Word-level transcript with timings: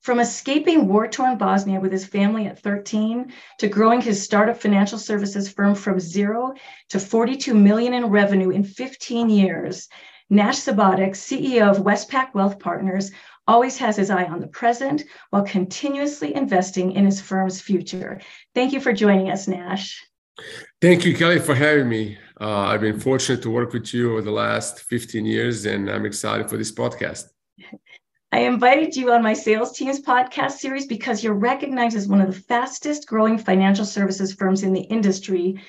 From 0.00 0.20
escaping 0.20 0.88
war 0.88 1.08
torn 1.08 1.36
Bosnia 1.36 1.80
with 1.80 1.92
his 1.92 2.06
family 2.06 2.46
at 2.46 2.60
13 2.60 3.32
to 3.58 3.68
growing 3.68 4.00
his 4.00 4.22
startup 4.22 4.56
financial 4.56 4.98
services 4.98 5.50
firm 5.50 5.74
from 5.74 6.00
zero 6.00 6.54
to 6.90 7.00
42 7.00 7.52
million 7.52 7.92
in 7.94 8.06
revenue 8.06 8.50
in 8.50 8.64
15 8.64 9.28
years, 9.28 9.88
Nash 10.30 10.60
Subotic, 10.60 11.10
CEO 11.10 11.70
of 11.70 11.84
Westpac 11.84 12.34
Wealth 12.34 12.58
Partners, 12.58 13.10
always 13.46 13.78
has 13.78 13.96
his 13.96 14.10
eye 14.10 14.24
on 14.24 14.40
the 14.40 14.46
present 14.46 15.04
while 15.30 15.42
continuously 15.42 16.34
investing 16.34 16.92
in 16.92 17.04
his 17.06 17.20
firm's 17.20 17.60
future. 17.60 18.20
Thank 18.54 18.72
you 18.72 18.80
for 18.80 18.92
joining 18.92 19.30
us, 19.30 19.48
Nash. 19.48 20.04
Thank 20.80 21.04
you, 21.04 21.16
Kelly, 21.16 21.40
for 21.40 21.54
having 21.54 21.88
me. 21.88 22.18
Uh, 22.40 22.60
I've 22.60 22.82
been 22.82 23.00
fortunate 23.00 23.42
to 23.42 23.50
work 23.50 23.72
with 23.72 23.92
you 23.92 24.12
over 24.12 24.22
the 24.22 24.30
last 24.30 24.80
15 24.82 25.24
years, 25.24 25.66
and 25.66 25.90
I'm 25.90 26.06
excited 26.06 26.48
for 26.48 26.56
this 26.56 26.72
podcast. 26.72 27.24
I 28.30 28.40
invited 28.40 28.94
you 28.94 29.10
on 29.12 29.22
my 29.22 29.32
sales 29.32 29.72
team's 29.72 30.02
podcast 30.02 30.58
series 30.58 30.86
because 30.86 31.24
you're 31.24 31.32
recognized 31.32 31.96
as 31.96 32.06
one 32.06 32.20
of 32.20 32.26
the 32.26 32.40
fastest 32.40 33.06
growing 33.08 33.38
financial 33.38 33.86
services 33.86 34.34
firms 34.34 34.62
in 34.62 34.74
the 34.74 34.82
industry 34.82 35.62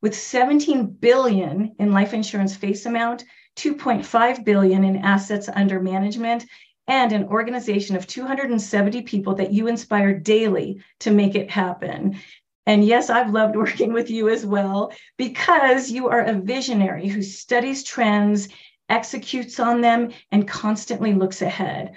with 0.00 0.16
17 0.16 0.86
billion 0.86 1.74
in 1.80 1.90
life 1.90 2.14
insurance 2.14 2.54
face 2.54 2.86
amount, 2.86 3.24
2.5 3.56 4.44
billion 4.44 4.84
in 4.84 4.98
assets 4.98 5.48
under 5.52 5.80
management, 5.80 6.46
and 6.86 7.12
an 7.12 7.24
organization 7.24 7.96
of 7.96 8.06
270 8.06 9.02
people 9.02 9.34
that 9.34 9.52
you 9.52 9.66
inspire 9.66 10.16
daily 10.16 10.80
to 11.00 11.10
make 11.10 11.34
it 11.34 11.50
happen. 11.50 12.16
And 12.64 12.84
yes, 12.84 13.10
I've 13.10 13.32
loved 13.32 13.56
working 13.56 13.92
with 13.92 14.08
you 14.08 14.28
as 14.28 14.46
well 14.46 14.92
because 15.16 15.90
you 15.90 16.08
are 16.10 16.20
a 16.20 16.34
visionary 16.34 17.08
who 17.08 17.22
studies 17.22 17.82
trends 17.82 18.48
executes 18.88 19.58
on 19.60 19.80
them, 19.80 20.10
and 20.30 20.46
constantly 20.46 21.14
looks 21.14 21.42
ahead. 21.42 21.94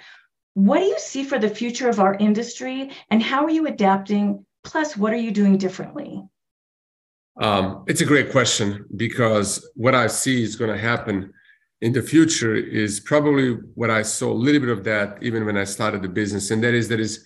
What 0.58 0.80
do 0.80 0.86
you 0.86 0.98
see 0.98 1.22
for 1.22 1.38
the 1.38 1.48
future 1.48 1.88
of 1.88 2.00
our 2.00 2.14
industry, 2.14 2.90
and 3.10 3.22
how 3.22 3.44
are 3.44 3.50
you 3.50 3.68
adapting? 3.68 4.44
Plus, 4.64 4.96
what 4.96 5.12
are 5.12 5.22
you 5.26 5.30
doing 5.30 5.56
differently? 5.56 6.20
Um, 7.40 7.84
it's 7.86 8.00
a 8.00 8.04
great 8.04 8.32
question 8.32 8.84
because 8.96 9.70
what 9.76 9.94
I 9.94 10.08
see 10.08 10.42
is 10.42 10.56
going 10.56 10.72
to 10.72 10.76
happen 10.76 11.32
in 11.80 11.92
the 11.92 12.02
future 12.02 12.56
is 12.56 12.98
probably 12.98 13.52
what 13.76 13.88
I 13.88 14.02
saw 14.02 14.32
a 14.32 14.42
little 14.46 14.60
bit 14.60 14.70
of 14.70 14.82
that 14.82 15.22
even 15.22 15.46
when 15.46 15.56
I 15.56 15.62
started 15.62 16.02
the 16.02 16.08
business, 16.08 16.50
and 16.50 16.60
that 16.64 16.74
is 16.74 16.88
there 16.88 16.98
is 16.98 17.24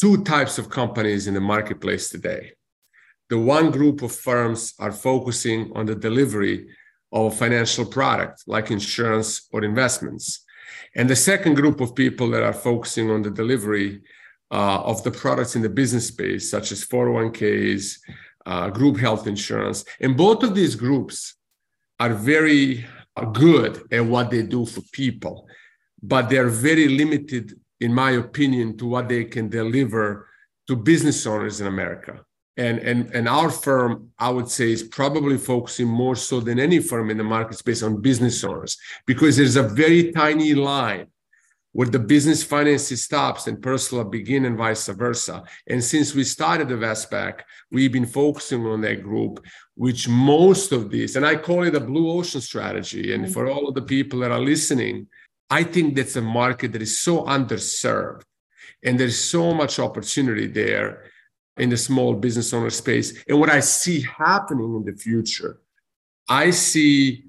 two 0.00 0.24
types 0.24 0.58
of 0.58 0.68
companies 0.68 1.28
in 1.28 1.34
the 1.34 1.40
marketplace 1.40 2.10
today. 2.10 2.54
The 3.30 3.38
one 3.38 3.70
group 3.70 4.02
of 4.02 4.10
firms 4.10 4.74
are 4.80 4.90
focusing 4.90 5.70
on 5.76 5.86
the 5.86 5.94
delivery 5.94 6.66
of 7.12 7.38
financial 7.38 7.86
product 7.86 8.42
like 8.48 8.72
insurance 8.72 9.46
or 9.52 9.62
investments. 9.62 10.43
And 10.94 11.08
the 11.08 11.16
second 11.16 11.54
group 11.54 11.80
of 11.80 11.94
people 11.94 12.30
that 12.30 12.42
are 12.42 12.52
focusing 12.52 13.10
on 13.10 13.22
the 13.22 13.30
delivery 13.30 14.02
uh, 14.50 14.80
of 14.82 15.02
the 15.02 15.10
products 15.10 15.56
in 15.56 15.62
the 15.62 15.68
business 15.68 16.08
space, 16.08 16.50
such 16.50 16.72
as 16.72 16.84
401ks, 16.86 17.98
uh, 18.46 18.70
group 18.70 18.98
health 18.98 19.26
insurance. 19.26 19.84
And 20.00 20.16
both 20.16 20.42
of 20.42 20.54
these 20.54 20.74
groups 20.76 21.34
are 21.98 22.12
very 22.12 22.86
uh, 23.16 23.24
good 23.24 23.82
at 23.92 24.04
what 24.04 24.30
they 24.30 24.42
do 24.42 24.66
for 24.66 24.82
people, 24.92 25.46
but 26.02 26.28
they're 26.28 26.48
very 26.48 26.88
limited, 26.88 27.58
in 27.80 27.92
my 27.94 28.12
opinion, 28.12 28.76
to 28.78 28.86
what 28.86 29.08
they 29.08 29.24
can 29.24 29.48
deliver 29.48 30.28
to 30.66 30.76
business 30.76 31.26
owners 31.26 31.60
in 31.60 31.66
America 31.66 32.24
and 32.56 32.78
and 32.78 33.10
and 33.14 33.28
our 33.28 33.50
firm 33.50 34.10
i 34.18 34.28
would 34.28 34.48
say 34.48 34.70
is 34.70 34.82
probably 34.82 35.36
focusing 35.36 35.88
more 35.88 36.14
so 36.14 36.40
than 36.40 36.60
any 36.60 36.78
firm 36.78 37.10
in 37.10 37.18
the 37.18 37.24
market 37.24 37.58
space 37.58 37.82
on 37.82 38.00
business 38.00 38.44
owners 38.44 38.76
because 39.06 39.36
there's 39.36 39.56
a 39.56 39.62
very 39.62 40.12
tiny 40.12 40.54
line 40.54 41.06
where 41.72 41.88
the 41.88 41.98
business 41.98 42.44
finances 42.44 43.02
stops 43.02 43.48
and 43.48 43.60
personal 43.60 44.04
begin 44.04 44.44
and 44.44 44.56
vice 44.56 44.86
versa. 44.86 45.42
And 45.66 45.82
since 45.82 46.14
we 46.14 46.22
started 46.22 46.68
the 46.68 46.76
Westpac 46.76 47.40
we've 47.72 47.92
been 47.92 48.06
focusing 48.06 48.64
on 48.66 48.80
that 48.82 49.02
group 49.02 49.44
which 49.74 50.08
most 50.08 50.70
of 50.70 50.90
these 50.90 51.16
and 51.16 51.26
i 51.26 51.34
call 51.34 51.64
it 51.64 51.74
a 51.74 51.80
blue 51.80 52.08
ocean 52.10 52.40
strategy. 52.40 53.12
And 53.12 53.24
mm-hmm. 53.24 53.32
for 53.32 53.48
all 53.48 53.68
of 53.68 53.74
the 53.74 53.82
people 53.82 54.20
that 54.20 54.30
are 54.30 54.40
listening 54.40 55.08
i 55.50 55.64
think 55.64 55.96
that's 55.96 56.16
a 56.16 56.22
market 56.22 56.72
that 56.72 56.82
is 56.82 57.00
so 57.00 57.24
underserved 57.24 58.22
and 58.84 59.00
there's 59.00 59.18
so 59.18 59.52
much 59.52 59.80
opportunity 59.80 60.46
there 60.46 61.10
in 61.56 61.70
the 61.70 61.76
small 61.76 62.14
business 62.14 62.52
owner 62.52 62.70
space. 62.70 63.22
And 63.28 63.38
what 63.38 63.50
I 63.50 63.60
see 63.60 64.02
happening 64.02 64.74
in 64.74 64.84
the 64.84 64.98
future, 64.98 65.60
I 66.28 66.50
see 66.50 67.24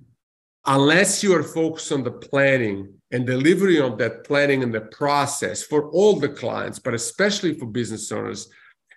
unless 0.66 1.24
you 1.24 1.34
are 1.36 1.44
focused 1.44 1.92
on 1.92 2.04
the 2.04 2.12
planning 2.12 2.94
and 3.12 3.26
delivery 3.26 3.80
of 3.80 3.98
that 4.00 4.24
planning 4.24 4.64
and 4.64 4.74
the 4.74 4.82
process 4.82 5.62
for 5.64 5.90
all 5.92 6.20
the 6.20 6.30
clients, 6.30 6.80
but 6.80 6.94
especially 6.94 7.54
for 7.54 7.68
business 7.68 8.12
owners, 8.12 8.50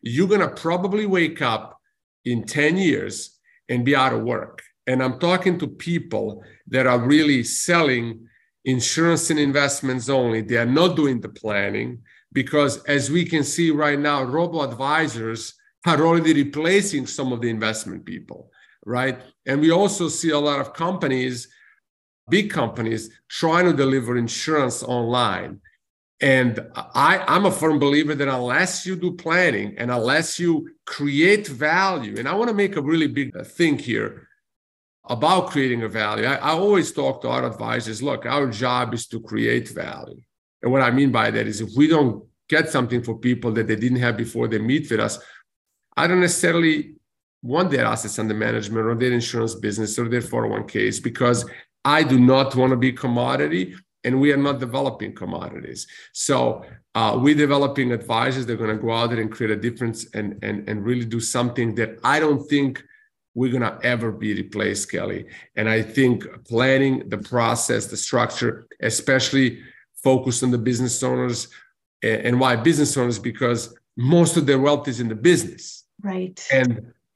you're 0.03 0.28
going 0.28 0.41
to 0.41 0.49
probably 0.49 1.06
wake 1.06 1.43
up 1.43 1.78
in 2.25 2.45
10 2.45 2.77
years 2.78 3.39
and 3.69 3.84
be 3.84 3.95
out 3.95 4.15
of 4.15 4.22
work. 4.22 4.62
And 4.87 5.03
I'm 5.03 5.19
talking 5.19 5.59
to 5.59 5.66
people 5.66 6.43
that 6.69 6.87
are 6.87 6.99
really 6.99 7.43
selling 7.43 8.27
insurance 8.65 9.31
and 9.31 9.39
investments 9.39 10.09
only. 10.09 10.41
They 10.41 10.56
are 10.56 10.66
not 10.66 10.97
doing 10.97 11.21
the 11.21 11.28
planning 11.28 12.03
because 12.33 12.83
as 12.84 13.11
we 13.11 13.25
can 13.25 13.44
see 13.44 13.71
right 13.71 13.99
now, 13.99 14.22
robo 14.22 14.62
advisors 14.62 15.55
are 15.87 16.05
already 16.05 16.34
replacing 16.34 17.06
some 17.06 17.33
of 17.33 17.41
the 17.41 17.49
investment 17.49 18.05
people, 18.05 18.50
right? 18.84 19.21
And 19.47 19.61
we 19.61 19.71
also 19.71 20.09
see 20.09 20.31
a 20.31 20.39
lot 20.39 20.61
of 20.61 20.75
companies, 20.75 21.49
big 22.28 22.50
companies, 22.50 23.11
trying 23.28 23.65
to 23.65 23.72
deliver 23.72 24.16
insurance 24.16 24.83
online. 24.83 25.61
And 26.21 26.59
I, 26.75 27.25
I'm 27.28 27.47
a 27.47 27.50
firm 27.50 27.78
believer 27.78 28.15
that 28.15 28.28
unless 28.28 28.84
you 28.84 28.97
do 28.97 29.12
planning 29.12 29.77
and 29.78 29.91
unless 29.91 30.39
you 30.39 30.69
create 30.84 31.47
value, 31.47 32.16
and 32.19 32.28
I 32.28 32.34
want 32.34 32.49
to 32.49 32.55
make 32.55 32.77
a 32.77 32.83
really 32.83 33.06
big 33.06 33.47
thing 33.47 33.78
here 33.78 34.28
about 35.09 35.50
creating 35.50 35.84
a 35.84 35.89
value. 35.89 36.27
I, 36.27 36.34
I 36.34 36.50
always 36.50 36.93
talk 36.93 37.22
to 37.22 37.28
our 37.28 37.47
advisors 37.47 38.03
look, 38.03 38.27
our 38.27 38.49
job 38.50 38.95
is 38.95 39.06
to 39.09 39.21
create 39.21 39.69
value. 39.69 40.21
And 40.63 40.73
what 40.73 40.83
I 40.83 40.91
mean 40.91 41.13
by 41.13 41.31
that 41.31 41.47
is 41.47 41.61
if 41.61 41.71
we 41.77 41.87
don't 41.87 42.25
get 42.49 42.71
something 42.71 43.03
for 43.03 43.19
people 43.19 43.53
that 43.53 43.67
they 43.67 43.77
didn't 43.77 44.01
have 44.01 44.17
before 44.17 44.49
they 44.49 44.59
meet 44.59 44.91
with 44.91 45.01
us, 45.01 45.19
I 45.97 46.07
don't 46.07 46.21
necessarily 46.21 46.95
want 47.43 47.71
their 47.71 47.85
assets 47.85 48.19
under 48.19 48.35
management 48.35 48.87
or 48.87 48.95
their 48.95 49.13
insurance 49.13 49.55
business 49.55 49.99
or 49.99 50.09
their 50.09 50.21
401ks 50.21 51.03
because 51.03 51.49
I 51.85 52.03
do 52.03 52.19
not 52.19 52.55
want 52.57 52.71
to 52.71 52.77
be 52.77 52.93
commodity 52.93 53.75
and 54.05 54.21
we 54.21 54.33
are 54.33 54.37
not 54.37 54.59
developing 54.59 55.15
commodities. 55.15 55.87
So 56.13 56.65
uh, 56.95 57.19
we're 57.21 57.35
developing 57.35 57.93
advisors. 57.93 58.47
They're 58.47 58.57
going 58.57 58.77
to 58.77 58.83
go 58.83 58.93
out 58.93 59.11
there 59.11 59.21
and 59.21 59.31
create 59.31 59.51
a 59.51 59.57
difference 59.57 60.07
and, 60.15 60.39
and, 60.43 60.69
and 60.69 60.85
really 60.85 61.05
do 61.05 61.21
something 61.21 61.75
that 61.77 61.99
I 62.05 62.21
don't 62.21 62.49
think 62.49 62.83
we're 63.35 63.51
going 63.51 63.63
to 63.63 63.79
ever 63.83 64.11
be 64.11 64.35
replaced, 64.35 64.91
Kelly. 64.91 65.27
And 65.57 65.69
I 65.69 65.83
think 65.83 66.25
planning 66.45 67.09
the 67.09 67.19
process, 67.19 67.87
the 67.87 67.97
structure, 67.97 68.67
especially 68.81 69.61
focused 70.11 70.43
on 70.43 70.51
the 70.51 70.65
business 70.71 71.03
owners. 71.03 71.49
And 72.03 72.35
why 72.43 72.53
business 72.57 72.97
owners? 72.97 73.19
Because 73.31 73.61
most 73.97 74.37
of 74.39 74.45
their 74.47 74.61
wealth 74.67 74.87
is 74.93 75.01
in 75.01 75.09
the 75.09 75.21
business. 75.31 75.65
Right. 76.03 76.39
And 76.53 76.71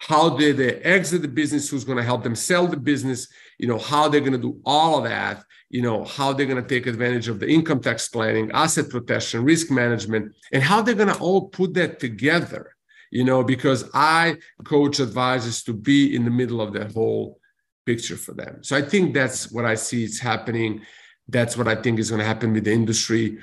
how 0.08 0.24
do 0.40 0.52
they 0.52 0.72
exit 0.96 1.22
the 1.22 1.34
business? 1.42 1.70
Who's 1.70 1.84
going 1.84 2.00
to 2.02 2.10
help 2.12 2.22
them 2.22 2.36
sell 2.50 2.66
the 2.66 2.82
business? 2.92 3.20
You 3.60 3.68
know, 3.68 3.78
how 3.78 4.08
they're 4.08 4.26
going 4.28 4.40
to 4.40 4.46
do 4.48 4.60
all 4.74 4.98
of 4.98 5.04
that. 5.04 5.44
You 5.70 5.82
know, 5.86 5.98
how 6.16 6.28
they're 6.32 6.52
going 6.52 6.62
to 6.62 6.74
take 6.74 6.86
advantage 6.86 7.28
of 7.28 7.38
the 7.40 7.48
income 7.56 7.80
tax 7.80 8.08
planning, 8.14 8.50
asset 8.52 8.90
protection, 8.90 9.44
risk 9.52 9.70
management, 9.70 10.24
and 10.52 10.62
how 10.62 10.82
they're 10.82 11.02
going 11.02 11.14
to 11.14 11.20
all 11.26 11.42
put 11.48 11.72
that 11.74 11.92
together. 12.06 12.64
You 13.10 13.24
know, 13.24 13.40
because 13.54 13.80
I 13.94 14.36
coach 14.64 14.98
advisors 15.00 15.62
to 15.64 15.72
be 15.72 16.14
in 16.16 16.24
the 16.24 16.36
middle 16.40 16.60
of 16.60 16.70
the 16.74 16.84
whole 16.96 17.38
picture 17.86 18.18
for 18.24 18.34
them. 18.34 18.52
So 18.66 18.76
I 18.76 18.82
think 18.82 19.14
that's 19.14 19.50
what 19.54 19.64
I 19.64 19.76
see 19.76 20.02
is 20.04 20.18
happening 20.20 20.82
that's 21.28 21.56
what 21.56 21.68
I 21.68 21.74
think 21.76 21.98
is 21.98 22.10
going 22.10 22.20
to 22.20 22.26
happen 22.26 22.52
with 22.52 22.64
the 22.64 22.72
industry. 22.72 23.38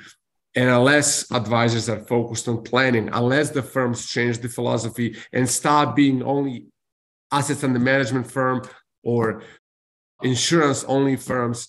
And 0.54 0.68
unless 0.68 1.30
advisors 1.30 1.88
are 1.88 2.00
focused 2.00 2.48
on 2.48 2.62
planning, 2.62 3.08
unless 3.12 3.50
the 3.50 3.62
firms 3.62 4.06
change 4.06 4.38
the 4.38 4.48
philosophy 4.48 5.16
and 5.32 5.48
stop 5.48 5.94
being 5.94 6.22
only 6.22 6.66
assets 7.30 7.62
under 7.62 7.78
management 7.78 8.30
firm 8.30 8.62
or 9.04 9.42
insurance 10.22 10.84
only 10.84 11.16
firms, 11.16 11.68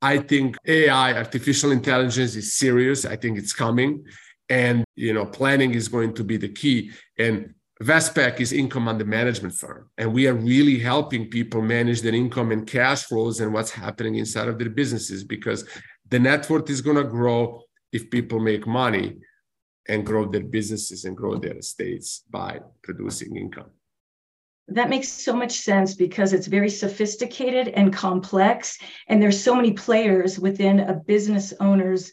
I 0.00 0.18
think 0.18 0.56
AI, 0.66 1.14
artificial 1.14 1.70
intelligence, 1.70 2.34
is 2.34 2.56
serious. 2.56 3.04
I 3.04 3.16
think 3.16 3.38
it's 3.38 3.52
coming, 3.52 4.04
and 4.48 4.84
you 4.96 5.12
know, 5.12 5.26
planning 5.26 5.74
is 5.74 5.86
going 5.86 6.14
to 6.14 6.24
be 6.24 6.36
the 6.36 6.48
key. 6.48 6.90
And 7.18 7.54
Westpac 7.80 8.40
is 8.40 8.52
income 8.52 8.86
under 8.86 9.04
management 9.04 9.54
firm, 9.54 9.90
and 9.98 10.12
we 10.12 10.26
are 10.28 10.34
really 10.34 10.78
helping 10.78 11.28
people 11.28 11.62
manage 11.62 12.02
their 12.02 12.14
income 12.14 12.52
and 12.52 12.66
cash 12.66 13.04
flows 13.04 13.40
and 13.40 13.52
what's 13.52 13.70
happening 13.70 14.16
inside 14.16 14.48
of 14.48 14.58
their 14.58 14.70
businesses 14.70 15.24
because 15.24 15.66
the 16.08 16.18
net 16.18 16.48
worth 16.48 16.68
is 16.70 16.80
going 16.80 16.96
to 16.96 17.04
grow 17.04 17.62
if 17.92 18.10
people 18.10 18.38
make 18.38 18.66
money 18.66 19.16
and 19.88 20.06
grow 20.06 20.26
their 20.26 20.44
businesses 20.44 21.04
and 21.04 21.16
grow 21.16 21.36
their 21.36 21.56
estates 21.56 22.22
by 22.30 22.60
producing 22.82 23.36
income. 23.36 23.70
That 24.68 24.90
makes 24.90 25.08
so 25.08 25.34
much 25.34 25.52
sense 25.52 25.94
because 25.94 26.32
it's 26.32 26.46
very 26.46 26.70
sophisticated 26.70 27.68
and 27.68 27.92
complex, 27.92 28.78
and 29.08 29.20
there's 29.20 29.42
so 29.42 29.56
many 29.56 29.72
players 29.72 30.38
within 30.38 30.80
a 30.80 30.94
business 30.94 31.52
owner's 31.58 32.12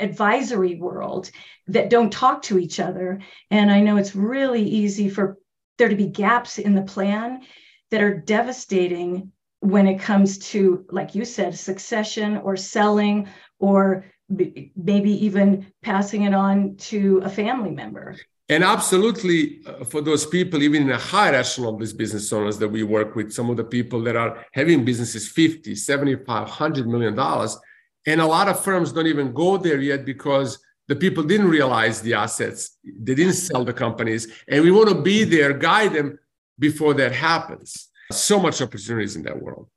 advisory 0.00 0.76
world 0.76 1.30
that 1.66 1.90
don't 1.90 2.12
talk 2.12 2.42
to 2.42 2.58
each 2.58 2.80
other. 2.80 3.20
And 3.50 3.70
I 3.70 3.80
know 3.80 3.96
it's 3.96 4.14
really 4.14 4.62
easy 4.62 5.08
for 5.08 5.38
there 5.76 5.88
to 5.88 5.96
be 5.96 6.06
gaps 6.06 6.58
in 6.58 6.74
the 6.74 6.82
plan 6.82 7.42
that 7.90 8.02
are 8.02 8.14
devastating 8.14 9.32
when 9.60 9.86
it 9.86 10.00
comes 10.00 10.38
to, 10.38 10.84
like 10.90 11.14
you 11.14 11.24
said, 11.24 11.56
succession 11.56 12.36
or 12.38 12.56
selling 12.56 13.28
or 13.58 14.06
maybe 14.28 15.24
even 15.24 15.72
passing 15.82 16.22
it 16.22 16.34
on 16.34 16.76
to 16.76 17.20
a 17.24 17.30
family 17.30 17.70
member. 17.70 18.16
And 18.50 18.64
absolutely, 18.64 19.60
uh, 19.66 19.84
for 19.84 20.00
those 20.00 20.24
people, 20.24 20.62
even 20.62 20.82
in 20.82 20.90
a 20.90 20.98
high 20.98 21.34
echelon 21.34 21.74
of 21.74 21.80
these 21.80 21.92
business 21.92 22.32
owners 22.32 22.58
that 22.58 22.68
we 22.68 22.82
work 22.82 23.14
with, 23.14 23.32
some 23.32 23.50
of 23.50 23.56
the 23.58 23.64
people 23.64 24.02
that 24.02 24.16
are 24.16 24.44
having 24.52 24.84
businesses 24.84 25.28
50, 25.28 25.74
75, 25.74 26.26
100 26.26 26.86
million 26.86 27.14
dollars. 27.14 27.58
And 28.06 28.20
a 28.20 28.26
lot 28.26 28.48
of 28.48 28.62
firms 28.62 28.92
don't 28.92 29.06
even 29.06 29.32
go 29.32 29.56
there 29.56 29.80
yet 29.80 30.04
because 30.04 30.58
the 30.88 30.96
people 30.96 31.22
didn't 31.22 31.48
realize 31.48 32.00
the 32.00 32.14
assets, 32.14 32.78
they 32.82 33.14
didn't 33.14 33.34
sell 33.34 33.64
the 33.64 33.74
companies. 33.74 34.32
And 34.48 34.64
we 34.64 34.70
want 34.70 34.88
to 34.88 35.02
be 35.02 35.24
there, 35.24 35.52
guide 35.52 35.92
them 35.92 36.18
before 36.58 36.94
that 36.94 37.12
happens. 37.12 37.88
So 38.10 38.40
much 38.40 38.62
opportunities 38.62 39.16
in 39.16 39.22
that 39.24 39.40
world. 39.40 39.68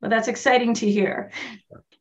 Well, 0.00 0.10
that's 0.10 0.28
exciting 0.28 0.74
to 0.74 0.90
hear. 0.90 1.32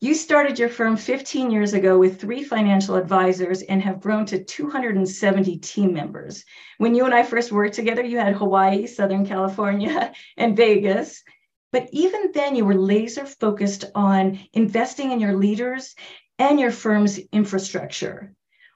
You 0.02 0.14
started 0.14 0.60
your 0.60 0.70
firm 0.70 0.98
15 0.98 1.50
years 1.50 1.74
ago 1.74 1.98
with 1.98 2.20
three 2.20 2.44
financial 2.44 2.96
advisors 2.96 3.62
and 3.64 3.82
have 3.82 4.02
grown 4.02 4.26
to 4.28 4.44
270 4.44 5.58
team 5.58 5.94
members. 5.94 6.44
When 6.78 6.94
you 6.94 7.06
and 7.06 7.14
I 7.14 7.24
first 7.24 7.52
worked 7.52 7.76
together, 7.76 8.04
you 8.04 8.18
had 8.18 8.36
Hawaii, 8.36 8.86
Southern 8.88 9.26
California, 9.26 10.14
and 10.38 10.56
Vegas. 10.58 11.24
But 11.72 11.90
even 11.92 12.32
then, 12.34 12.56
you 12.56 12.66
were 12.66 12.76
laser 12.76 13.26
focused 13.26 13.86
on 13.96 14.40
investing 14.54 15.12
in 15.12 15.20
your 15.20 15.36
leaders 15.36 15.96
and 16.40 16.60
your 16.60 16.72
firm's 16.72 17.20
infrastructure. 17.32 18.34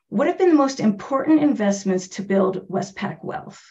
What 0.10 0.28
have 0.28 0.38
been 0.38 0.50
the 0.50 0.56
most 0.56 0.80
important 0.80 1.42
investments 1.42 2.08
to 2.10 2.24
build 2.24 2.68
Westpac 2.68 3.24
Wealth? 3.24 3.62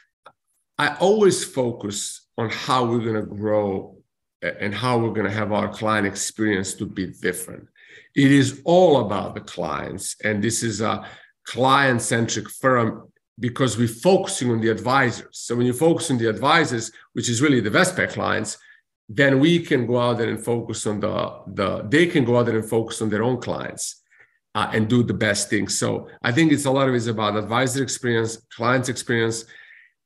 I 0.79 0.95
always 0.97 1.45
focus 1.45 2.27
on 2.39 2.51
how 2.51 2.87
we're 2.87 3.01
going 3.01 3.17
to 3.17 3.23
grow 3.23 3.99
and 4.41 4.73
how 4.73 4.99
we're 4.99 5.13
going 5.13 5.27
to 5.27 5.33
have 5.33 5.53
our 5.53 5.69
client 5.69 6.07
experience 6.07 6.75
to 6.75 6.87
be 6.87 7.09
different. 7.09 7.67
It 8.15 8.31
is 8.31 8.63
all 8.65 9.05
about 9.05 9.35
the 9.35 9.41
clients. 9.41 10.15
And 10.23 10.43
this 10.43 10.63
is 10.63 10.81
a 10.81 11.05
client 11.45 12.03
centric 12.03 12.49
firm 12.49 13.11
because 13.41 13.77
we're 13.77 13.89
focusing 13.89 14.51
on 14.51 14.61
the 14.61 14.69
advisors. 14.69 15.27
So 15.33 15.57
when 15.57 15.67
you 15.67 15.73
focus 15.73 16.11
on 16.11 16.19
the 16.19 16.29
advisors, 16.29 16.93
which 17.15 17.29
is 17.29 17.43
really 17.43 17.61
the 17.61 17.71
Westpac 17.71 18.11
clients, 18.11 18.59
then 19.09 19.41
we 19.41 19.61
can 19.61 19.87
go 19.87 19.99
out 19.99 20.19
there 20.19 20.29
and 20.29 20.45
focus 20.45 20.87
on 20.87 21.01
the, 21.01 21.41
the 21.47 21.83
they 21.89 22.07
can 22.07 22.25
go 22.25 22.39
out 22.39 22.47
there 22.47 22.59
and 22.59 22.69
focus 22.69 23.01
on 23.01 23.09
their 23.09 23.23
own 23.23 23.41
clients 23.41 24.03
uh, 24.55 24.71
and 24.73 24.89
do 24.89 25.03
the 25.03 25.15
best 25.15 25.49
things. 25.49 25.79
So 25.79 26.09
I 26.23 26.33
think 26.33 26.53
it's 26.53 26.67
a 26.67 26.71
lot 26.71 26.89
of 26.89 26.95
it's 26.95 27.07
about 27.07 27.37
advisor 27.37 27.83
experience, 27.83 28.37
clients 28.55 28.89
experience, 28.89 29.45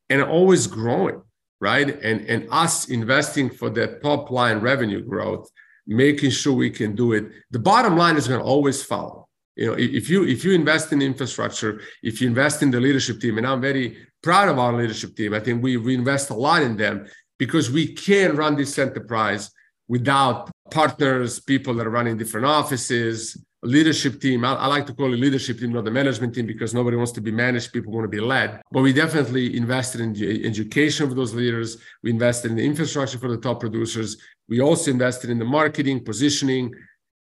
and 0.09 0.21
always 0.23 0.67
growing 0.67 1.21
right? 1.63 1.89
And, 2.03 2.19
and 2.27 2.45
us 2.51 2.89
investing 2.89 3.49
for 3.49 3.69
that 3.69 4.03
top 4.03 4.29
line 4.29 4.57
revenue 4.59 5.01
growth, 5.01 5.49
making 5.87 6.31
sure 6.31 6.53
we 6.53 6.69
can 6.69 6.93
do 6.93 7.13
it. 7.13 7.23
The 7.51 7.59
bottom 7.59 7.95
line 7.95 8.17
is 8.17 8.27
going 8.27 8.41
to 8.41 8.45
always 8.45 8.83
follow. 8.83 9.29
You 9.55 9.67
know, 9.67 9.73
if 9.79 10.09
you 10.09 10.25
if 10.25 10.43
you 10.43 10.51
invest 10.51 10.91
in 10.91 11.01
infrastructure, 11.01 11.79
if 12.01 12.19
you 12.19 12.27
invest 12.27 12.63
in 12.63 12.69
the 12.71 12.81
leadership 12.81 13.21
team, 13.21 13.37
and 13.37 13.47
I'm 13.47 13.61
very 13.61 13.95
proud 14.21 14.49
of 14.49 14.59
our 14.59 14.73
leadership 14.73 15.15
team. 15.15 15.33
I 15.33 15.39
think 15.39 15.63
we, 15.63 15.77
we 15.77 15.93
invest 15.93 16.31
a 16.31 16.33
lot 16.33 16.63
in 16.63 16.75
them 16.75 17.07
because 17.45 17.69
we 17.69 17.85
can 18.07 18.29
run 18.37 18.55
this 18.55 18.73
enterprise 18.79 19.51
without 19.89 20.49
partners, 20.71 21.41
people 21.41 21.73
that 21.73 21.85
are 21.85 21.95
running 21.99 22.15
different 22.17 22.45
offices, 22.45 23.17
leadership 23.61 24.21
team. 24.21 24.45
I, 24.45 24.53
I, 24.53 24.67
like 24.67 24.85
to 24.87 24.93
call 24.93 25.13
it 25.13 25.19
leadership 25.27 25.59
team, 25.59 25.73
not 25.73 25.83
the 25.83 25.91
management 25.91 26.33
team, 26.33 26.45
because 26.45 26.73
nobody 26.73 26.95
wants 26.95 27.11
to 27.17 27.21
be 27.21 27.31
managed. 27.31 27.73
People 27.73 27.91
want 27.91 28.05
to 28.05 28.15
be 28.17 28.21
led. 28.21 28.61
But 28.71 28.81
we 28.81 28.93
definitely 28.93 29.57
invested 29.57 29.99
in 29.99 30.13
the 30.13 30.45
education 30.51 31.05
of 31.05 31.17
those 31.17 31.33
leaders. 31.33 31.69
We 32.01 32.11
invested 32.11 32.51
in 32.51 32.57
the 32.57 32.65
infrastructure 32.65 33.17
for 33.17 33.29
the 33.29 33.41
top 33.47 33.59
producers. 33.59 34.15
We 34.47 34.61
also 34.61 34.89
invested 34.91 35.29
in 35.29 35.37
the 35.37 35.49
marketing, 35.59 36.05
positioning, 36.05 36.73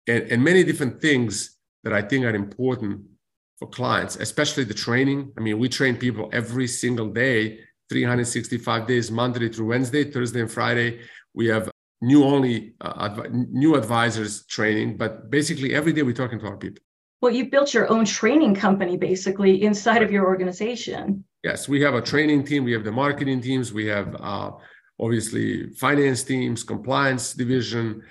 and, 0.06 0.24
and 0.32 0.44
many 0.44 0.66
different 0.66 1.00
things 1.02 1.58
that 1.86 1.94
I 1.94 2.02
think 2.02 2.26
are 2.26 2.36
important 2.36 3.04
for 3.58 3.70
clients, 3.70 4.18
especially 4.18 4.66
the 4.66 4.74
training. 4.74 5.32
I 5.38 5.42
mean, 5.42 5.60
we 5.60 5.70
train 5.70 5.96
people 5.96 6.30
every 6.34 6.68
single 6.68 7.08
day, 7.08 7.60
365 7.90 8.88
days, 8.88 9.12
Monday 9.12 9.50
through 9.50 9.68
Wednesday, 9.68 10.10
Thursday 10.10 10.42
and 10.42 10.52
Friday. 10.52 11.02
We 11.34 11.48
have 11.48 11.70
new 12.02 12.24
only 12.24 12.74
uh, 12.82 13.10
adv- 13.10 13.32
new 13.32 13.76
advisors 13.76 14.46
training, 14.46 14.98
but 14.98 15.30
basically 15.30 15.74
every 15.74 15.94
day 15.94 16.04
we're 16.04 16.14
talking 16.14 16.40
to 16.40 16.46
our 16.46 16.58
people. 16.58 16.84
Well, 17.22 17.34
you've 17.34 17.52
built 17.52 17.74
your 17.74 17.90
own 17.90 18.06
training 18.06 18.56
company 18.56 18.96
basically 18.96 19.64
inside 19.64 20.02
of 20.02 20.12
your 20.12 20.26
organization. 20.26 21.26
Yes, 21.44 21.68
we 21.68 21.82
have 21.82 21.94
a 21.94 22.02
training 22.02 22.46
team. 22.46 22.64
We 22.64 22.72
have 22.72 22.86
the 22.86 22.92
marketing 22.92 23.42
teams. 23.42 23.74
We 23.74 23.88
have 23.88 24.16
uh, 24.20 24.52
obviously 25.00 25.74
finance 25.74 26.24
teams, 26.24 26.64
compliance 26.64 27.34
division, 27.34 28.04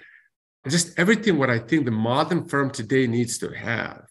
just 0.69 0.99
everything 0.99 1.39
what 1.39 1.49
I 1.49 1.59
think 1.59 1.85
the 1.85 1.91
modern 1.91 2.47
firm 2.49 2.71
today 2.71 3.07
needs 3.07 3.39
to 3.39 3.51
have. 3.51 4.03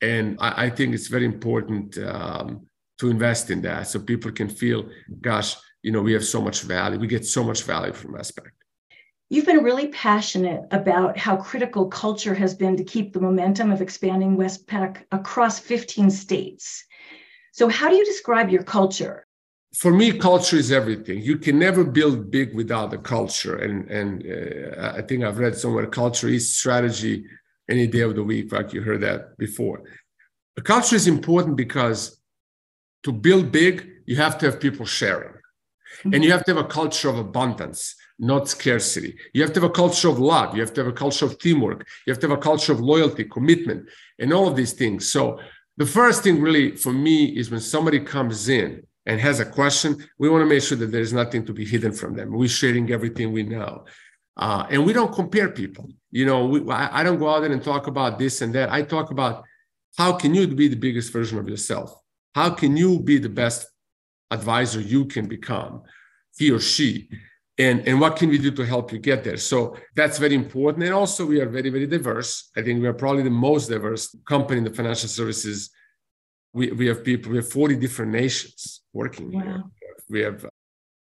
And 0.00 0.38
I, 0.40 0.66
I 0.66 0.70
think 0.70 0.94
it's 0.94 1.08
very 1.08 1.24
important 1.24 1.98
um, 1.98 2.67
to 2.98 3.10
invest 3.10 3.50
in 3.50 3.62
that 3.62 3.86
so 3.88 4.00
people 4.00 4.30
can 4.30 4.48
feel, 4.48 4.88
gosh, 5.20 5.56
you 5.82 5.92
know, 5.92 6.02
we 6.02 6.12
have 6.12 6.24
so 6.24 6.40
much 6.40 6.62
value. 6.62 6.98
We 6.98 7.06
get 7.06 7.24
so 7.24 7.44
much 7.44 7.62
value 7.62 7.92
from 7.92 8.14
Westpac. 8.14 8.50
You've 9.30 9.46
been 9.46 9.62
really 9.62 9.88
passionate 9.88 10.62
about 10.70 11.18
how 11.18 11.36
critical 11.36 11.86
culture 11.88 12.34
has 12.34 12.54
been 12.54 12.76
to 12.76 12.84
keep 12.84 13.12
the 13.12 13.20
momentum 13.20 13.70
of 13.70 13.82
expanding 13.82 14.36
Westpac 14.36 15.04
across 15.12 15.58
15 15.58 16.10
states. 16.10 16.84
So, 17.52 17.68
how 17.68 17.90
do 17.90 17.96
you 17.96 18.04
describe 18.04 18.48
your 18.48 18.62
culture? 18.62 19.26
For 19.76 19.92
me, 19.92 20.18
culture 20.18 20.56
is 20.56 20.72
everything. 20.72 21.20
You 21.20 21.36
can 21.36 21.58
never 21.58 21.84
build 21.84 22.30
big 22.30 22.54
without 22.54 22.90
the 22.90 22.98
culture. 22.98 23.56
And, 23.56 23.90
and 23.90 24.24
uh, 24.26 24.92
I 24.96 25.02
think 25.02 25.22
I've 25.22 25.38
read 25.38 25.56
somewhere 25.56 25.86
culture 25.86 26.28
is 26.28 26.56
strategy 26.56 27.26
any 27.68 27.86
day 27.86 28.00
of 28.00 28.14
the 28.14 28.24
week, 28.24 28.50
like 28.50 28.72
you 28.72 28.80
heard 28.80 29.02
that 29.02 29.36
before. 29.36 29.82
Culture 30.64 30.96
is 30.96 31.06
important 31.06 31.56
because 31.56 32.18
to 33.08 33.12
build 33.12 33.50
big, 33.62 33.74
you 34.06 34.16
have 34.16 34.38
to 34.38 34.46
have 34.46 34.60
people 34.66 34.86
sharing. 34.86 35.32
Mm-hmm. 35.32 36.14
And 36.14 36.24
you 36.24 36.30
have 36.34 36.44
to 36.44 36.54
have 36.54 36.64
a 36.64 36.68
culture 36.68 37.08
of 37.08 37.18
abundance 37.18 37.82
not 38.18 38.48
scarcity. 38.48 39.16
You 39.32 39.42
have 39.42 39.52
to 39.52 39.60
have 39.60 39.70
a 39.70 39.72
culture 39.72 40.08
of 40.08 40.18
love. 40.18 40.54
You 40.54 40.60
have 40.60 40.74
to 40.74 40.80
have 40.82 40.88
a 40.88 40.96
culture 40.96 41.24
of 41.24 41.38
teamwork. 41.38 41.86
You 42.06 42.12
have 42.12 42.20
to 42.20 42.28
have 42.28 42.38
a 42.38 42.40
culture 42.40 42.72
of 42.72 42.80
loyalty, 42.80 43.24
commitment, 43.24 43.88
and 44.18 44.32
all 44.32 44.48
of 44.48 44.56
these 44.56 44.72
things. 44.72 45.10
So, 45.10 45.38
the 45.76 45.86
first 45.86 46.24
thing 46.24 46.40
really 46.40 46.74
for 46.76 46.92
me 46.92 47.26
is 47.26 47.52
when 47.52 47.60
somebody 47.60 48.00
comes 48.00 48.48
in 48.48 48.84
and 49.06 49.20
has 49.20 49.38
a 49.38 49.44
question, 49.44 50.04
we 50.18 50.28
want 50.28 50.42
to 50.42 50.46
make 50.46 50.64
sure 50.64 50.76
that 50.76 50.90
there's 50.90 51.12
nothing 51.12 51.46
to 51.46 51.52
be 51.52 51.64
hidden 51.64 51.92
from 51.92 52.14
them. 52.16 52.32
We're 52.32 52.48
sharing 52.48 52.90
everything 52.90 53.30
we 53.32 53.44
know. 53.44 53.84
Uh, 54.36 54.66
and 54.70 54.84
we 54.84 54.92
don't 54.92 55.14
compare 55.14 55.50
people. 55.50 55.88
You 56.10 56.26
know, 56.26 56.46
we, 56.46 56.68
I, 56.68 57.00
I 57.00 57.02
don't 57.04 57.20
go 57.20 57.28
out 57.28 57.40
there 57.40 57.52
and 57.52 57.62
talk 57.62 57.86
about 57.86 58.18
this 58.18 58.42
and 58.42 58.52
that. 58.56 58.72
I 58.72 58.82
talk 58.82 59.12
about 59.12 59.44
how 59.96 60.14
can 60.14 60.34
you 60.34 60.48
be 60.48 60.66
the 60.66 60.76
biggest 60.76 61.12
version 61.12 61.38
of 61.38 61.48
yourself? 61.48 61.94
How 62.38 62.50
can 62.50 62.76
you 62.76 63.00
be 63.00 63.18
the 63.18 63.34
best 63.42 63.60
advisor 64.30 64.80
you 64.80 65.06
can 65.14 65.26
become, 65.26 65.82
he 66.38 66.50
or 66.50 66.60
she? 66.60 67.08
and, 67.58 67.86
and 67.88 68.00
what 68.00 68.16
can 68.16 68.28
we 68.28 68.38
do 68.38 68.52
to 68.52 68.64
help 68.64 68.92
you 68.92 68.98
get 68.98 69.24
there? 69.24 69.36
So 69.36 69.76
that's 69.96 70.18
very 70.18 70.34
important. 70.34 70.84
And 70.84 70.94
also 70.94 71.26
we 71.26 71.40
are 71.40 71.48
very 71.48 71.70
very 71.70 71.86
diverse. 71.86 72.50
I 72.56 72.62
think 72.62 72.80
we 72.80 72.88
are 72.88 72.94
probably 73.04 73.24
the 73.24 73.38
most 73.48 73.68
diverse 73.68 74.14
company 74.26 74.58
in 74.58 74.64
the 74.64 74.76
financial 74.80 75.08
services. 75.08 75.70
We, 76.52 76.70
we 76.72 76.86
have 76.86 77.04
people 77.04 77.32
we 77.32 77.38
have 77.38 77.50
40 77.50 77.76
different 77.76 78.12
nations 78.12 78.82
working 78.92 79.32
wow. 79.32 79.42
here 79.42 79.62
we 80.08 80.20
have 80.20 80.46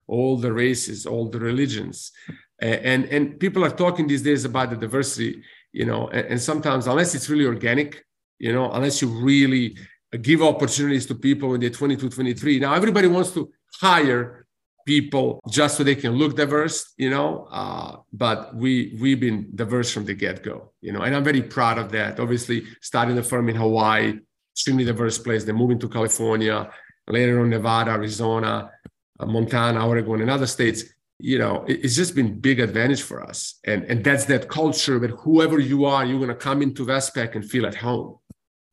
all 0.07 0.37
the 0.37 0.53
races 0.53 1.05
all 1.05 1.29
the 1.29 1.39
religions. 1.39 2.11
And 2.59 3.05
and 3.05 3.39
people 3.39 3.63
are 3.63 3.75
talking 3.83 4.05
these 4.07 4.21
days 4.21 4.43
about 4.45 4.69
the 4.69 4.75
diversity 4.75 5.41
you 5.71 5.85
know 5.85 6.09
and, 6.09 6.25
and 6.31 6.41
sometimes 6.41 6.85
unless 6.87 7.15
it's 7.15 7.29
really 7.29 7.45
organic 7.45 8.05
you 8.45 8.51
know 8.55 8.71
unless 8.71 9.01
you 9.01 9.07
really 9.31 9.77
give 10.17 10.41
opportunities 10.41 11.05
to 11.05 11.15
people 11.15 11.49
when 11.49 11.59
they're 11.59 11.69
22 11.69 12.09
23 12.09 12.59
now 12.59 12.73
everybody 12.73 13.07
wants 13.07 13.31
to 13.31 13.51
hire 13.79 14.45
people 14.85 15.39
just 15.49 15.77
so 15.77 15.83
they 15.83 15.95
can 15.95 16.13
look 16.13 16.35
diverse 16.35 16.93
you 16.97 17.09
know 17.09 17.47
uh, 17.51 17.97
but 18.11 18.55
we 18.55 18.97
we've 18.99 19.19
been 19.19 19.49
diverse 19.55 19.91
from 19.91 20.05
the 20.05 20.13
get-go 20.13 20.71
you 20.81 20.91
know 20.91 21.01
and 21.01 21.15
i'm 21.15 21.23
very 21.23 21.41
proud 21.41 21.77
of 21.77 21.91
that. 21.91 22.19
Obviously 22.19 22.63
starting 22.81 23.15
the 23.15 23.23
firm 23.23 23.49
in 23.49 23.55
hawaii 23.55 24.19
extremely 24.53 24.83
diverse 24.83 25.17
place. 25.17 25.43
Then 25.43 25.55
moving 25.55 25.79
to 25.79 25.87
california 25.87 26.69
later 27.07 27.39
on 27.41 27.49
nevada 27.49 27.91
arizona 27.91 28.71
uh, 29.19 29.25
montana 29.25 29.87
oregon 29.87 30.21
and 30.21 30.29
other 30.29 30.47
states. 30.47 30.83
You 31.19 31.37
know 31.37 31.65
it's 31.67 31.95
just 31.95 32.15
been 32.15 32.39
big 32.39 32.59
advantage 32.59 33.03
for 33.03 33.23
us. 33.23 33.59
And 33.63 33.83
and 33.83 34.03
that's 34.03 34.25
that 34.25 34.49
culture 34.49 34.97
that 34.99 35.11
whoever 35.11 35.59
you 35.59 35.85
are 35.85 36.03
you're 36.05 36.17
going 36.17 36.29
to 36.29 36.35
come 36.35 36.61
into 36.63 36.85
Westpac 36.85 37.35
and 37.35 37.45
feel 37.45 37.67
at 37.67 37.75
home. 37.75 38.17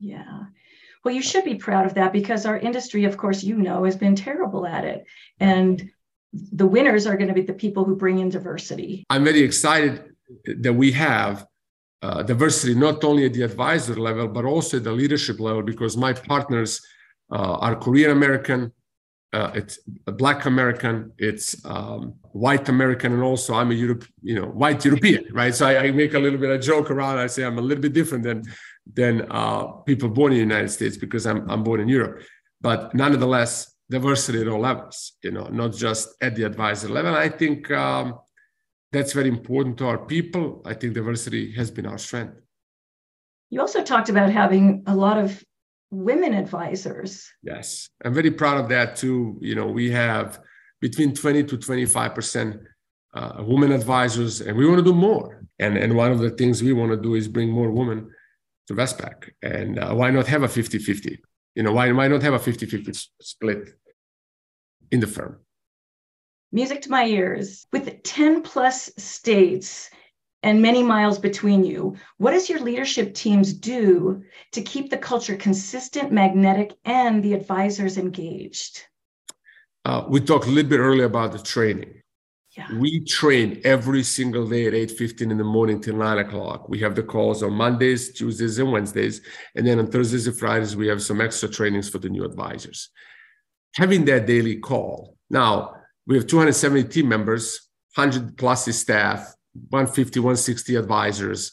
Yeah 0.00 0.44
well 1.08 1.16
you 1.16 1.22
should 1.22 1.44
be 1.44 1.54
proud 1.54 1.86
of 1.86 1.94
that 1.94 2.12
because 2.12 2.44
our 2.44 2.58
industry 2.58 3.04
of 3.04 3.16
course 3.16 3.42
you 3.42 3.56
know 3.56 3.84
has 3.84 3.96
been 3.96 4.14
terrible 4.14 4.66
at 4.66 4.84
it 4.84 5.06
and 5.40 5.90
the 6.60 6.66
winners 6.66 7.06
are 7.06 7.16
going 7.16 7.28
to 7.28 7.38
be 7.40 7.46
the 7.52 7.54
people 7.64 7.82
who 7.86 7.96
bring 7.96 8.18
in 8.18 8.28
diversity. 8.28 9.06
I'm 9.08 9.24
very 9.24 9.40
excited 9.40 9.94
that 10.64 10.74
we 10.74 10.92
have 10.92 11.46
uh, 12.02 12.22
diversity 12.22 12.74
not 12.74 13.02
only 13.04 13.24
at 13.24 13.32
the 13.32 13.44
advisor 13.50 13.96
level 13.96 14.28
but 14.28 14.44
also 14.44 14.76
at 14.76 14.84
the 14.84 14.92
leadership 14.92 15.40
level 15.40 15.62
because 15.62 15.96
my 15.96 16.12
partners 16.12 16.70
uh, 17.32 17.64
are 17.64 17.74
Korean 17.74 18.10
American, 18.10 18.70
uh, 19.32 19.50
it's 19.54 19.78
Black 20.04 20.44
American, 20.44 21.12
it's 21.16 21.64
um, 21.64 22.14
white 22.32 22.68
American, 22.68 23.12
and 23.14 23.22
also 23.22 23.54
I'm 23.54 23.70
a 23.70 23.74
Europe, 23.74 24.04
you 24.22 24.34
know, 24.38 24.48
white 24.62 24.84
European, 24.84 25.24
right? 25.32 25.54
So 25.54 25.66
I, 25.66 25.74
I, 25.84 25.90
make 25.90 26.14
a 26.14 26.18
little 26.18 26.38
bit 26.38 26.50
of 26.50 26.60
joke 26.62 26.90
around. 26.90 27.18
I 27.18 27.26
say 27.26 27.44
I'm 27.44 27.58
a 27.58 27.66
little 27.68 27.82
bit 27.82 27.92
different 27.92 28.24
than 28.24 28.42
than 28.94 29.26
uh, 29.30 29.66
people 29.86 30.08
born 30.08 30.32
in 30.32 30.38
the 30.38 30.54
United 30.54 30.70
States 30.70 30.96
because 30.96 31.26
I'm 31.26 31.48
I'm 31.50 31.62
born 31.62 31.80
in 31.80 31.88
Europe, 31.88 32.22
but 32.60 32.94
nonetheless 32.94 33.74
diversity 33.90 34.40
at 34.40 34.48
all 34.48 34.60
levels, 34.60 35.12
you 35.22 35.30
know, 35.30 35.46
not 35.48 35.72
just 35.72 36.14
at 36.20 36.34
the 36.36 36.44
advisor 36.44 36.88
level. 36.88 37.14
I 37.14 37.28
think 37.28 37.70
um, 37.70 38.18
that's 38.92 39.12
very 39.12 39.28
important 39.28 39.78
to 39.78 39.86
our 39.86 39.98
people. 39.98 40.62
I 40.66 40.74
think 40.74 40.94
diversity 40.94 41.52
has 41.52 41.70
been 41.70 41.86
our 41.86 41.98
strength. 41.98 42.34
You 43.50 43.60
also 43.60 43.82
talked 43.82 44.10
about 44.10 44.30
having 44.30 44.82
a 44.86 44.94
lot 44.94 45.16
of 45.16 45.42
women 45.90 46.34
advisors. 46.34 47.30
Yes, 47.42 47.88
I'm 48.04 48.12
very 48.12 48.30
proud 48.30 48.58
of 48.58 48.68
that 48.68 48.96
too. 48.96 49.38
You 49.40 49.54
know, 49.54 49.66
we 49.66 49.90
have 49.90 50.40
between 50.80 51.14
20 51.14 51.44
to 51.44 51.56
25 51.56 52.14
percent 52.14 52.60
uh, 53.14 53.42
women 53.46 53.72
advisors, 53.72 54.42
and 54.42 54.56
we 54.56 54.66
want 54.66 54.78
to 54.78 54.84
do 54.84 54.94
more. 54.94 55.44
And 55.58 55.78
and 55.78 55.96
one 55.96 56.12
of 56.12 56.18
the 56.18 56.30
things 56.30 56.62
we 56.62 56.74
want 56.74 56.90
to 56.92 56.96
do 56.96 57.14
is 57.14 57.26
bring 57.26 57.50
more 57.50 57.70
women 57.70 58.10
to 58.68 58.74
Westpac. 58.74 59.30
And 59.42 59.78
uh, 59.78 59.94
why 59.94 60.10
not 60.10 60.26
have 60.28 60.42
a 60.42 60.48
50-50? 60.48 61.18
You 61.54 61.62
know, 61.62 61.72
why 61.72 61.90
why 61.90 62.06
not 62.08 62.22
have 62.22 62.34
a 62.34 62.38
50-50 62.38 63.08
split 63.20 63.70
in 64.90 65.00
the 65.00 65.06
firm? 65.06 65.40
Music 66.52 66.82
to 66.82 66.90
my 66.90 67.04
ears. 67.04 67.66
With 67.72 68.02
10 68.02 68.42
plus 68.42 68.90
states 68.96 69.90
and 70.42 70.62
many 70.62 70.82
miles 70.82 71.18
between 71.18 71.64
you. 71.64 71.96
What 72.18 72.30
does 72.30 72.48
your 72.48 72.60
leadership 72.60 73.14
teams 73.14 73.52
do 73.52 74.22
to 74.52 74.62
keep 74.62 74.88
the 74.88 74.98
culture 74.98 75.36
consistent, 75.36 76.12
magnetic, 76.12 76.74
and 76.84 77.22
the 77.22 77.34
advisors 77.34 77.98
engaged? 77.98 78.86
Uh, 79.84 80.04
we 80.08 80.20
talked 80.20 80.46
a 80.46 80.50
little 80.50 80.70
bit 80.70 80.78
earlier 80.78 81.06
about 81.06 81.32
the 81.32 81.38
training. 81.38 81.97
Yeah. 82.58 82.74
We 82.74 83.04
train 83.04 83.60
every 83.62 84.02
single 84.02 84.44
day 84.48 84.66
at 84.66 84.72
8.15 84.72 85.30
in 85.30 85.38
the 85.38 85.44
morning 85.44 85.80
till 85.80 85.94
9 85.94 86.18
o'clock. 86.18 86.68
We 86.68 86.80
have 86.80 86.96
the 86.96 87.04
calls 87.04 87.44
on 87.44 87.52
Mondays, 87.52 88.12
Tuesdays, 88.12 88.58
and 88.58 88.72
Wednesdays. 88.72 89.20
And 89.54 89.64
then 89.64 89.78
on 89.78 89.86
Thursdays 89.86 90.26
and 90.26 90.36
Fridays, 90.36 90.74
we 90.74 90.88
have 90.88 91.00
some 91.00 91.20
extra 91.20 91.48
trainings 91.48 91.88
for 91.88 91.98
the 91.98 92.08
new 92.08 92.24
advisors. 92.24 92.90
Having 93.76 94.06
that 94.06 94.26
daily 94.26 94.56
call. 94.56 95.16
Now, 95.30 95.76
we 96.08 96.16
have 96.16 96.26
270 96.26 96.88
team 96.88 97.08
members, 97.08 97.68
100 97.94 98.36
plus 98.36 98.64
staff, 98.76 99.36
150, 99.68 100.18
160 100.18 100.74
advisors. 100.74 101.52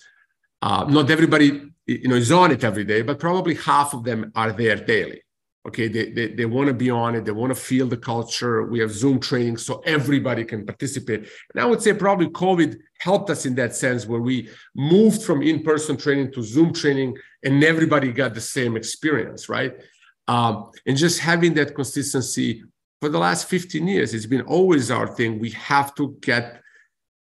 Uh, 0.60 0.86
not 0.90 1.12
everybody 1.12 1.72
you 1.86 2.08
know 2.08 2.16
is 2.16 2.32
on 2.32 2.52
it 2.52 2.64
every 2.64 2.84
day, 2.84 3.04
but 3.04 3.20
probably 3.20 3.54
half 3.54 3.94
of 3.94 4.04
them 4.04 4.32
are 4.34 4.52
there 4.52 4.78
daily. 4.78 5.22
Okay, 5.67 5.88
they, 5.88 6.12
they, 6.12 6.27
they 6.27 6.45
want 6.45 6.67
to 6.67 6.75
be 6.75 6.91
on 6.91 7.15
it. 7.15 7.25
They 7.25 7.31
want 7.31 7.50
to 7.50 7.60
feel 7.60 7.88
the 7.88 7.98
culture. 7.98 8.63
We 8.63 8.79
have 8.79 8.91
Zoom 8.91 9.19
training 9.19 9.57
so 9.57 9.81
everybody 9.86 10.45
can 10.45 10.63
participate. 10.63 11.27
And 11.53 11.63
I 11.63 11.65
would 11.65 11.81
say 11.81 11.93
probably 11.93 12.27
COVID 12.27 12.77
helped 13.00 13.31
us 13.31 13.48
in 13.48 13.55
that 13.55 13.75
sense 13.75 14.05
where 14.05 14.22
we 14.22 14.50
moved 14.75 15.24
from 15.24 15.41
in-person 15.41 15.98
training 15.98 16.34
to 16.34 16.43
Zoom 16.43 16.72
training 16.72 17.17
and 17.43 17.63
everybody 17.63 18.12
got 18.12 18.36
the 18.36 18.41
same 18.41 18.77
experience, 18.77 19.50
right? 19.50 19.74
Um, 20.27 20.72
and 20.86 20.95
just 20.95 21.19
having 21.19 21.55
that 21.55 21.74
consistency 21.74 22.63
for 23.01 23.10
the 23.10 23.19
last 23.19 23.50
15 23.50 23.88
years, 23.88 24.13
it's 24.13 24.25
been 24.27 24.41
always 24.41 24.91
our 24.91 25.07
thing. 25.07 25.39
We 25.39 25.50
have 25.51 25.95
to 25.95 26.15
get 26.22 26.62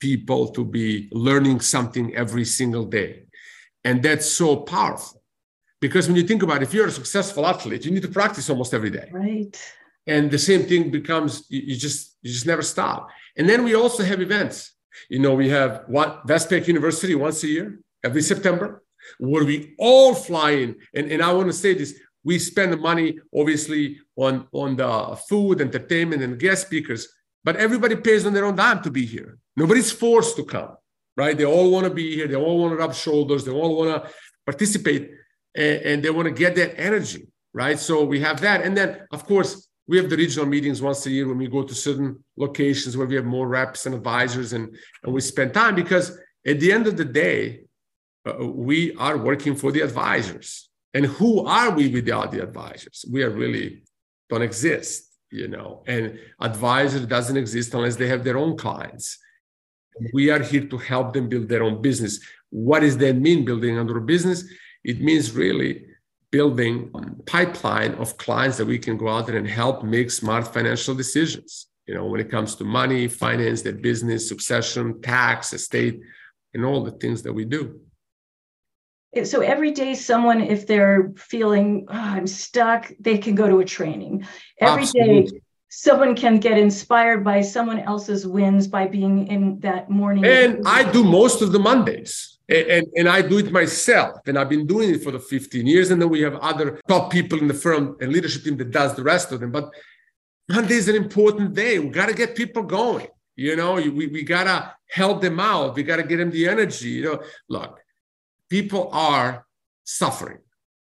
people 0.00 0.49
to 0.49 0.64
be 0.64 1.08
learning 1.12 1.61
something 1.61 2.14
every 2.16 2.44
single 2.44 2.84
day. 2.84 3.26
And 3.84 4.02
that's 4.02 4.28
so 4.28 4.56
powerful. 4.56 5.22
Because 5.83 6.05
when 6.09 6.17
you 6.17 6.27
think 6.31 6.43
about 6.43 6.59
it, 6.59 6.62
if 6.69 6.73
you're 6.75 6.93
a 6.95 7.01
successful 7.01 7.45
athlete, 7.47 7.85
you 7.85 7.91
need 7.91 8.07
to 8.09 8.15
practice 8.21 8.49
almost 8.49 8.73
every 8.73 8.93
day. 8.99 9.09
Right. 9.12 9.55
And 10.07 10.31
the 10.31 10.39
same 10.39 10.62
thing 10.71 10.83
becomes 10.91 11.31
you, 11.51 11.77
just 11.77 12.01
you 12.23 12.31
just 12.37 12.47
never 12.53 12.65
stop. 12.75 13.01
And 13.37 13.47
then 13.49 13.61
we 13.65 13.75
also 13.75 14.03
have 14.11 14.21
events. 14.29 14.57
You 15.15 15.21
know, 15.25 15.35
we 15.35 15.49
have 15.59 15.73
what 15.97 16.11
Westpac 16.27 16.67
University 16.75 17.15
once 17.15 17.43
a 17.45 17.49
year, 17.57 17.67
every 18.09 18.23
September, 18.23 18.83
where 19.19 19.45
we 19.45 19.75
all 19.79 20.15
fly 20.15 20.51
in. 20.62 20.71
And, 20.95 21.05
and 21.12 21.21
I 21.21 21.31
want 21.33 21.49
to 21.49 21.59
say 21.65 21.75
this, 21.75 21.99
we 22.25 22.39
spend 22.39 22.73
the 22.73 22.83
money 22.91 23.19
obviously 23.37 23.99
on, 24.17 24.47
on 24.53 24.77
the 24.77 25.19
food, 25.29 25.61
entertainment, 25.61 26.23
and 26.23 26.39
guest 26.39 26.67
speakers 26.67 27.09
but 27.45 27.57
everybody 27.57 27.97
pays 27.97 28.25
on 28.25 28.33
their 28.33 28.45
own 28.45 28.57
dime 28.57 28.83
to 28.83 28.91
be 28.91 29.05
here. 29.05 29.39
Nobody's 29.57 29.91
forced 29.91 30.37
to 30.37 30.45
come, 30.45 30.77
right? 31.17 31.37
They 31.37 31.45
all 31.45 31.71
want 31.71 31.85
to 31.85 31.91
be 31.91 32.15
here. 32.15 32.29
They 32.29 32.37
all 32.37 32.59
want 32.59 32.73
to 32.73 32.77
rub 32.77 32.95
shoulders. 32.95 33.45
They 33.45 33.53
all 33.53 33.77
want 33.77 34.05
to 34.05 34.11
participate 34.47 35.11
and, 35.54 35.82
and 35.82 36.02
they 36.02 36.11
want 36.11 36.26
to 36.26 36.35
get 36.35 36.54
that 36.56 36.78
energy, 36.78 37.26
right? 37.52 37.78
So 37.78 38.04
we 38.04 38.21
have 38.21 38.40
that. 38.40 38.62
And 38.62 38.76
then, 38.76 39.06
of 39.12 39.25
course, 39.25 39.68
we 39.87 39.97
have 39.97 40.09
the 40.09 40.16
regional 40.16 40.47
meetings 40.47 40.80
once 40.80 41.04
a 41.06 41.11
year 41.11 41.28
when 41.28 41.38
we 41.38 41.49
go 41.49 41.62
to 41.62 41.75
certain 41.75 42.23
locations 42.37 42.97
where 42.97 43.06
we 43.06 43.16
have 43.16 43.25
more 43.25 43.49
reps 43.49 43.87
and 43.87 43.94
advisors 43.94 44.52
and, 44.52 44.76
and 45.02 45.12
we 45.12 45.21
spend 45.21 45.52
time 45.52 45.75
because 45.75 46.18
at 46.47 46.61
the 46.61 46.73
end 46.73 46.87
of 46.87 46.97
the 46.97 47.04
day, 47.04 47.62
uh, 48.25 48.47
we 48.47 48.94
are 48.97 49.18
working 49.18 49.56
for 49.56 49.73
the 49.73 49.80
advisors. 49.80 50.68
And 50.94 51.06
who 51.06 51.44
are 51.47 51.71
we 51.71 51.88
without 51.88 52.30
the 52.30 52.42
advisors? 52.42 53.04
We 53.11 53.23
are 53.23 53.30
really 53.30 53.82
don't 54.32 54.42
exist 54.42 55.12
you 55.32 55.49
know 55.49 55.82
and 55.87 56.18
advisor 56.40 57.04
doesn't 57.06 57.37
exist 57.37 57.75
unless 57.75 57.97
they 57.97 58.06
have 58.06 58.23
their 58.23 58.38
own 58.38 58.56
clients 58.56 59.18
we 60.12 60.30
are 60.30 60.42
here 60.42 60.64
to 60.66 60.78
help 60.78 61.12
them 61.12 61.28
build 61.28 61.49
their 61.49 61.62
own 61.62 61.82
business 61.82 62.21
what 62.50 62.80
does 62.80 62.97
that 62.99 63.14
mean 63.16 63.44
building 63.44 63.76
another 63.76 64.00
business 64.00 64.44
it 64.85 65.01
means 65.01 65.33
really 65.33 65.87
building 66.31 66.91
a 66.95 67.23
pipeline 67.25 67.95
of 67.95 68.17
clients 68.17 68.57
that 68.57 68.67
we 68.67 68.79
can 68.79 68.97
go 68.97 69.09
out 69.09 69.27
there 69.27 69.37
and 69.37 69.47
help 69.47 69.85
make 69.85 70.11
smart 70.11 70.53
financial 70.53 70.95
decisions. 70.95 71.69
You 71.87 71.95
know 71.95 72.07
when 72.07 72.21
it 72.21 72.31
comes 72.31 72.55
to 72.57 72.65
money 72.65 73.09
finance 73.09 73.62
their 73.62 73.75
business 73.75 74.29
succession 74.29 75.03
tax 75.03 75.53
estate 75.53 76.01
and 76.55 76.65
all 76.65 76.83
the 76.85 76.93
things 76.93 77.23
that 77.23 77.33
we 77.33 77.45
do. 77.45 77.81
So 79.25 79.41
every 79.41 79.73
day 79.73 79.95
someone 79.95 80.41
if 80.41 80.67
they're 80.67 81.12
feeling 81.17 81.87
oh, 81.89 81.95
i'm 81.95 82.27
stuck 82.27 82.91
they 82.99 83.19
can 83.19 83.35
go 83.35 83.49
to 83.49 83.59
a 83.61 83.65
training. 83.65 84.27
Every 84.61 84.83
Absolutely. 84.85 85.23
day, 85.23 85.41
someone 85.69 86.15
can 86.15 86.39
get 86.39 86.57
inspired 86.57 87.25
by 87.25 87.43
someone 87.43 87.81
else's 87.81 88.27
wins 88.27 88.69
by 88.69 88.87
being 88.87 89.27
in 89.27 89.59
that 89.61 89.91
morning. 89.91 90.25
And 90.25 90.62
i 90.67 90.91
do 90.91 91.03
most 91.03 91.43
of 91.43 91.53
the 91.53 91.59
mondays 91.59 92.39
and, 92.52 92.87
and, 92.97 93.09
I 93.09 93.23
do 93.23 93.38
it 93.38 93.50
myself. 93.50 94.21
And 94.26 94.38
I've 94.38 94.49
been 94.49 94.66
doing 94.66 94.94
it 94.94 95.02
for 95.02 95.11
the 95.11 95.18
15 95.18 95.66
years. 95.66 95.90
And 95.90 96.00
then 96.00 96.09
we 96.09 96.21
have 96.23 96.37
other 96.37 96.80
top 96.88 97.11
people 97.11 97.38
in 97.38 97.49
the 97.49 97.54
firm 97.54 97.97
and 98.00 98.12
leadership 98.12 98.44
team 98.44 98.56
that 98.59 98.71
does 98.71 98.94
the 98.94 99.02
rest 99.02 99.32
of 99.32 99.40
them. 99.40 99.50
But 99.50 99.71
Monday 100.49 100.75
is 100.75 100.88
an 100.88 100.97
important 100.97 101.54
day. 101.54 101.78
We 101.78 101.88
got 101.88 102.09
to 102.09 102.14
get 102.14 102.37
people 102.37 102.62
going. 102.62 103.09
You 103.37 103.56
know, 103.56 103.75
we, 103.75 104.06
we 104.06 104.23
got 104.23 104.44
to 104.44 104.75
help 104.88 105.23
them 105.23 105.40
out. 105.40 105.75
We 105.75 105.82
got 105.82 105.97
to 105.97 106.02
get 106.02 106.18
them 106.18 106.30
the 106.30 106.49
energy. 106.49 106.90
You 106.90 107.04
know, 107.04 107.23
look, 107.49 107.80
people 108.50 108.90
are 108.92 109.47
suffering, 109.85 110.38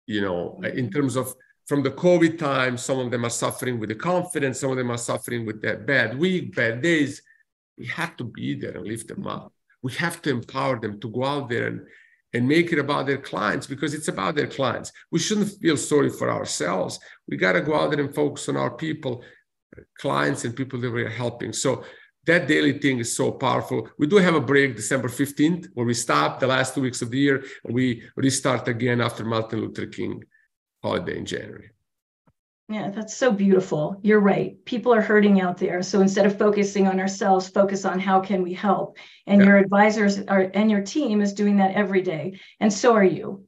you 0.06 0.20
know, 0.20 0.60
in 0.74 0.90
terms 0.90 1.16
of 1.16 1.34
from 1.66 1.82
the 1.82 1.90
COVID 1.90 2.38
time, 2.38 2.78
some 2.78 2.98
of 2.98 3.10
them 3.10 3.26
are 3.26 3.30
suffering 3.30 3.78
with 3.78 3.90
the 3.90 3.94
confidence, 3.94 4.60
some 4.60 4.70
of 4.70 4.78
them 4.78 4.90
are 4.90 4.96
suffering 4.96 5.44
with 5.44 5.60
that 5.60 5.86
bad 5.86 6.18
week, 6.18 6.56
bad 6.56 6.80
days. 6.80 7.20
We 7.76 7.86
have 7.86 8.16
to 8.16 8.24
be 8.24 8.54
there 8.54 8.78
and 8.78 8.86
lift 8.86 9.08
them 9.08 9.26
up. 9.26 9.52
We 9.82 9.92
have 9.94 10.20
to 10.22 10.30
empower 10.30 10.78
them 10.80 11.00
to 11.00 11.08
go 11.10 11.24
out 11.24 11.48
there 11.48 11.68
and, 11.68 11.80
and 12.34 12.48
make 12.48 12.72
it 12.72 12.78
about 12.78 13.06
their 13.06 13.18
clients 13.18 13.66
because 13.66 13.94
it's 13.94 14.08
about 14.08 14.34
their 14.34 14.46
clients. 14.46 14.92
We 15.10 15.18
shouldn't 15.18 15.50
feel 15.60 15.76
sorry 15.76 16.10
for 16.10 16.30
ourselves. 16.30 16.98
We 17.28 17.36
got 17.36 17.52
to 17.52 17.60
go 17.60 17.74
out 17.74 17.90
there 17.90 18.00
and 18.00 18.14
focus 18.14 18.48
on 18.48 18.56
our 18.56 18.70
people, 18.70 19.22
clients, 19.98 20.44
and 20.44 20.56
people 20.56 20.80
that 20.80 20.90
we're 20.90 21.08
helping. 21.08 21.52
So 21.52 21.84
that 22.26 22.46
daily 22.46 22.78
thing 22.78 22.98
is 22.98 23.16
so 23.16 23.32
powerful. 23.32 23.88
We 23.98 24.06
do 24.06 24.16
have 24.16 24.34
a 24.34 24.40
break 24.40 24.76
December 24.76 25.08
15th 25.08 25.68
where 25.74 25.86
we 25.86 25.94
stop 25.94 26.38
the 26.38 26.46
last 26.46 26.74
two 26.74 26.82
weeks 26.82 27.00
of 27.00 27.10
the 27.10 27.18
year 27.18 27.44
and 27.64 27.74
we 27.74 28.02
restart 28.16 28.68
again 28.68 29.00
after 29.00 29.24
Martin 29.24 29.60
Luther 29.60 29.86
King 29.86 30.22
holiday 30.82 31.16
in 31.16 31.24
January. 31.24 31.70
Yeah, 32.70 32.90
that's 32.90 33.16
so 33.16 33.32
beautiful. 33.32 33.98
You're 34.02 34.20
right. 34.20 34.62
People 34.66 34.92
are 34.92 35.00
hurting 35.00 35.40
out 35.40 35.56
there. 35.56 35.82
So 35.82 36.02
instead 36.02 36.26
of 36.26 36.36
focusing 36.36 36.86
on 36.86 37.00
ourselves, 37.00 37.48
focus 37.48 37.86
on 37.86 37.98
how 37.98 38.20
can 38.20 38.42
we 38.42 38.52
help. 38.52 38.98
And 39.26 39.40
yeah. 39.40 39.46
your 39.46 39.56
advisors 39.56 40.20
are 40.20 40.50
and 40.52 40.70
your 40.70 40.82
team 40.82 41.22
is 41.22 41.32
doing 41.32 41.56
that 41.56 41.74
every 41.74 42.02
day. 42.02 42.38
And 42.60 42.70
so 42.70 42.94
are 42.94 43.04
you. 43.04 43.46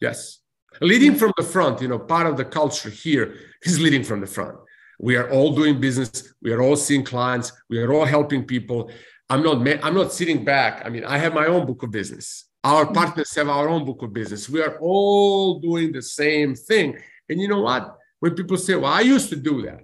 Yes. 0.00 0.38
Leading 0.80 1.14
from 1.14 1.32
the 1.36 1.44
front, 1.44 1.82
you 1.82 1.88
know, 1.88 1.98
part 1.98 2.26
of 2.26 2.38
the 2.38 2.44
culture 2.44 2.88
here 2.88 3.34
is 3.62 3.78
leading 3.78 4.02
from 4.02 4.20
the 4.20 4.26
front. 4.26 4.56
We 4.98 5.16
are 5.16 5.30
all 5.30 5.54
doing 5.54 5.78
business. 5.78 6.32
We 6.40 6.50
are 6.52 6.62
all 6.62 6.76
seeing 6.76 7.04
clients. 7.04 7.52
We 7.68 7.78
are 7.80 7.92
all 7.92 8.06
helping 8.06 8.46
people. 8.46 8.90
I'm 9.28 9.42
not 9.42 9.56
I'm 9.84 9.94
not 9.94 10.12
sitting 10.12 10.42
back. 10.42 10.86
I 10.86 10.88
mean, 10.88 11.04
I 11.04 11.18
have 11.18 11.34
my 11.34 11.46
own 11.46 11.66
book 11.66 11.82
of 11.82 11.90
business. 11.90 12.46
Our 12.62 12.84
mm-hmm. 12.86 12.94
partners 12.94 13.34
have 13.34 13.50
our 13.50 13.68
own 13.68 13.84
book 13.84 14.02
of 14.02 14.14
business. 14.14 14.48
We 14.48 14.62
are 14.62 14.78
all 14.80 15.60
doing 15.60 15.92
the 15.92 16.00
same 16.00 16.54
thing. 16.54 16.98
And 17.28 17.38
you 17.40 17.48
know 17.48 17.60
what? 17.60 17.98
When 18.24 18.34
people 18.40 18.56
say, 18.56 18.74
well, 18.74 18.92
I 19.00 19.02
used 19.14 19.28
to 19.34 19.38
do 19.50 19.54
that. 19.66 19.82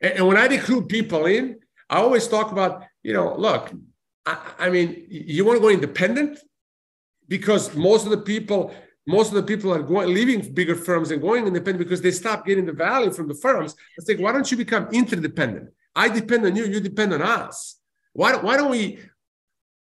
And, 0.00 0.26
when 0.28 0.36
I 0.36 0.46
recruit 0.56 0.88
people 0.88 1.22
in, 1.26 1.44
I 1.88 1.96
always 2.04 2.26
talk 2.34 2.48
about, 2.56 2.72
you 3.02 3.12
know, 3.16 3.28
look, 3.46 3.62
I, 4.32 4.34
I 4.64 4.66
mean, 4.70 4.88
you 5.08 5.44
want 5.44 5.56
to 5.58 5.64
go 5.66 5.70
independent? 5.70 6.32
because 7.28 7.74
most 7.74 8.04
of 8.04 8.10
the 8.10 8.18
people 8.18 8.74
most 9.08 9.28
of 9.28 9.34
the 9.34 9.42
people 9.42 9.72
are 9.72 9.82
going 9.82 10.12
leaving 10.12 10.52
bigger 10.52 10.74
firms 10.74 11.12
and 11.12 11.22
going 11.22 11.46
independent 11.46 11.78
because 11.78 12.00
they 12.00 12.10
stop 12.10 12.44
getting 12.44 12.66
the 12.66 12.72
value 12.72 13.12
from 13.12 13.28
the 13.28 13.34
firms. 13.34 13.76
It's 13.96 14.08
like, 14.08 14.18
why 14.18 14.32
don't 14.32 14.50
you 14.50 14.56
become 14.56 14.88
interdependent? 14.90 15.70
I 15.94 16.08
depend 16.08 16.44
on 16.44 16.56
you, 16.56 16.64
you 16.64 16.80
depend 16.80 17.14
on 17.14 17.22
us. 17.22 17.76
Why, 18.14 18.34
why 18.34 18.56
don't 18.56 18.72
we 18.72 18.98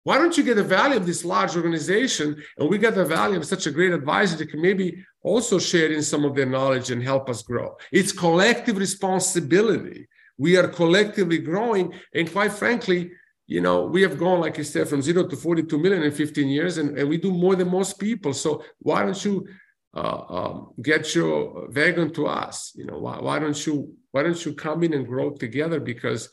why 0.07 0.19
don't 0.19 0.37
you 0.37 0.45
get 0.45 0.55
the 0.55 0.63
value 0.63 0.99
of 0.99 1.05
this 1.05 1.25
large 1.25 1.57
organization? 1.57 2.41
And 2.57 2.71
we 2.71 2.79
get 2.79 2.95
the 2.95 3.05
value 3.05 3.39
of 3.39 3.45
such 3.45 3.67
a 3.67 3.73
great 3.73 3.93
advisor 3.93 4.37
that 4.37 4.51
can 4.53 4.63
maybe 4.63 5.05
also 5.21 5.59
share 5.59 5.91
in 5.91 6.01
some 6.01 6.25
of 6.25 6.37
their 6.37 6.47
knowledge 6.47 6.93
and 6.93 7.03
help 7.03 7.29
us 7.29 7.43
grow. 7.43 7.77
It's 7.91 8.13
collective 8.13 8.77
responsibility. 8.77 10.07
We 10.39 10.57
are 10.59 10.69
collectively 10.69 11.39
growing. 11.39 11.93
And 12.15 12.31
quite 12.31 12.53
frankly 12.53 13.11
you 13.49 13.61
know 13.61 13.87
we 13.87 14.01
have 14.03 14.17
gone 14.17 14.41
like 14.41 14.57
you 14.59 14.65
said 14.65 14.89
from 14.89 15.03
zero 15.03 15.27
to 15.27 15.37
42 15.37 15.77
million 15.77 16.05
in 16.05 16.13
15 16.13 16.49
years 16.49 16.79
and, 16.79 16.97
and 16.97 17.09
we 17.09 17.17
do 17.17 17.33
more 17.33 17.57
than 17.57 17.69
most 17.69 17.99
people. 17.99 18.33
So 18.33 18.63
why 18.79 19.03
don't 19.03 19.25
you 19.25 19.49
uh, 19.93 20.23
um, 20.29 20.73
get 20.81 21.17
your 21.17 21.69
wagon 21.71 22.13
to 22.13 22.29
us? 22.29 22.71
You 22.77 22.87
know 22.87 22.99
why, 22.99 23.19
why 23.19 23.41
don't 23.41 23.67
you 23.67 23.93
why 24.13 24.23
don't 24.23 24.45
you 24.47 24.53
come 24.55 24.85
in 24.85 24.95
and 24.95 25.05
grow 25.05 25.31
together? 25.31 25.81
Because 25.81 26.29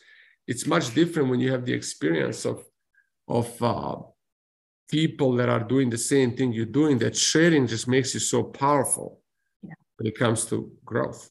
it's 0.48 0.68
much 0.68 0.94
different 0.94 1.30
when 1.30 1.40
you 1.40 1.52
have 1.52 1.66
the 1.66 1.74
experience 1.74 2.46
of 2.46 2.64
of 3.28 3.62
uh, 3.62 3.96
people 4.90 5.34
that 5.34 5.50
are 5.50 5.64
doing 5.64 5.90
the 5.90 5.98
same 5.98 6.36
thing 6.36 6.52
you're 6.52 6.66
doing 6.66 6.98
that 7.00 7.16
sharing 7.16 7.68
just 7.68 7.88
makes 7.88 8.14
you 8.14 8.20
so 8.20 8.44
powerful 8.44 9.22
yeah. 9.62 9.74
when 9.98 10.08
it 10.08 10.18
comes 10.18 10.46
to 10.46 10.72
growth. 10.86 11.30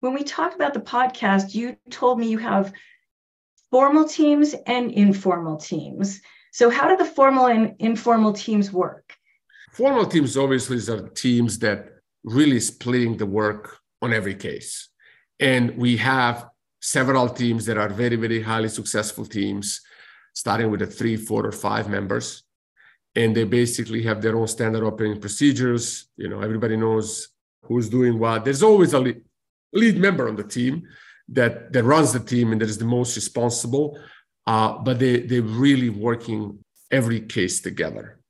When 0.00 0.14
we 0.14 0.22
talk 0.22 0.54
about 0.54 0.74
the 0.74 0.80
podcast 0.80 1.54
you 1.54 1.76
told 1.90 2.18
me 2.18 2.28
you 2.28 2.38
have 2.38 2.72
formal 3.70 4.06
teams 4.06 4.54
and 4.66 4.90
informal 4.90 5.56
teams. 5.56 6.20
So 6.52 6.70
how 6.70 6.88
do 6.88 6.96
the 6.96 7.04
formal 7.04 7.46
and 7.46 7.74
informal 7.78 8.32
teams 8.32 8.72
work? 8.72 9.14
Formal 9.72 10.06
teams 10.06 10.36
obviously 10.36 10.78
are 10.92 11.08
teams 11.08 11.58
that 11.60 11.88
really 12.24 12.60
splitting 12.60 13.16
the 13.16 13.26
work 13.26 13.78
on 14.02 14.12
every 14.12 14.34
case. 14.34 14.88
And 15.38 15.76
we 15.76 15.96
have 15.98 16.46
several 16.80 17.28
teams 17.28 17.66
that 17.66 17.78
are 17.78 17.88
very 17.88 18.16
very 18.16 18.42
highly 18.42 18.68
successful 18.68 19.26
teams 19.26 19.80
starting 20.34 20.70
with 20.70 20.80
the 20.80 20.86
three, 20.86 21.16
four, 21.16 21.46
or 21.46 21.52
five 21.52 21.88
members. 21.88 22.44
And 23.16 23.36
they 23.36 23.44
basically 23.44 24.02
have 24.04 24.22
their 24.22 24.36
own 24.36 24.46
standard 24.46 24.84
operating 24.84 25.20
procedures. 25.20 26.08
You 26.16 26.28
know, 26.28 26.40
everybody 26.40 26.76
knows 26.76 27.28
who's 27.64 27.88
doing 27.88 28.18
what. 28.18 28.44
There's 28.44 28.62
always 28.62 28.92
a 28.94 29.00
lead, 29.72 29.98
member 29.98 30.28
on 30.28 30.36
the 30.36 30.44
team 30.44 30.86
that, 31.28 31.72
that 31.72 31.84
runs 31.84 32.12
the 32.12 32.20
team 32.20 32.52
and 32.52 32.60
that 32.60 32.68
is 32.68 32.78
the 32.78 32.84
most 32.84 33.16
responsible. 33.16 33.98
Uh, 34.46 34.78
but 34.78 34.98
they, 34.98 35.20
they're 35.20 35.42
really 35.42 35.90
working 35.90 36.58
every 36.90 37.20
case 37.20 37.60
together. 37.60 38.20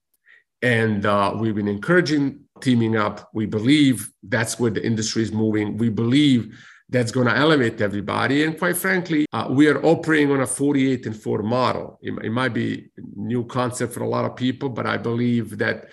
And 0.63 1.07
uh, 1.07 1.35
we've 1.39 1.55
been 1.55 1.69
encouraging 1.69 2.41
teaming 2.61 2.97
up. 2.97 3.31
We 3.33 3.47
believe 3.47 4.11
that's 4.23 4.59
where 4.61 4.71
the 4.71 4.85
industry 4.85 5.23
is 5.23 5.33
moving. 5.33 5.79
We 5.79 5.89
believe 5.89 6.59
that's 6.91 7.13
going 7.13 7.29
to 7.29 7.37
elevate 7.37 7.81
everybody. 7.81 8.45
And 8.45 8.59
quite 8.59 8.77
frankly, 8.77 9.27
uh, 9.33 9.47
we 9.49 9.69
are 9.69 9.83
operating 9.85 10.33
on 10.33 10.41
a 10.41 10.47
48 10.47 11.07
and 11.07 11.17
4 11.17 11.43
model. 11.43 11.99
It, 12.03 12.13
it, 12.25 12.31
might 12.31 12.53
be 12.53 12.91
a 12.97 13.01
new 13.17 13.45
concept 13.45 13.95
for 13.95 14.03
a 14.03 14.09
lot 14.09 14.25
of 14.25 14.35
people, 14.37 14.69
but 14.69 14.87
I 14.87 14.97
believe 14.97 15.59
that 15.59 15.89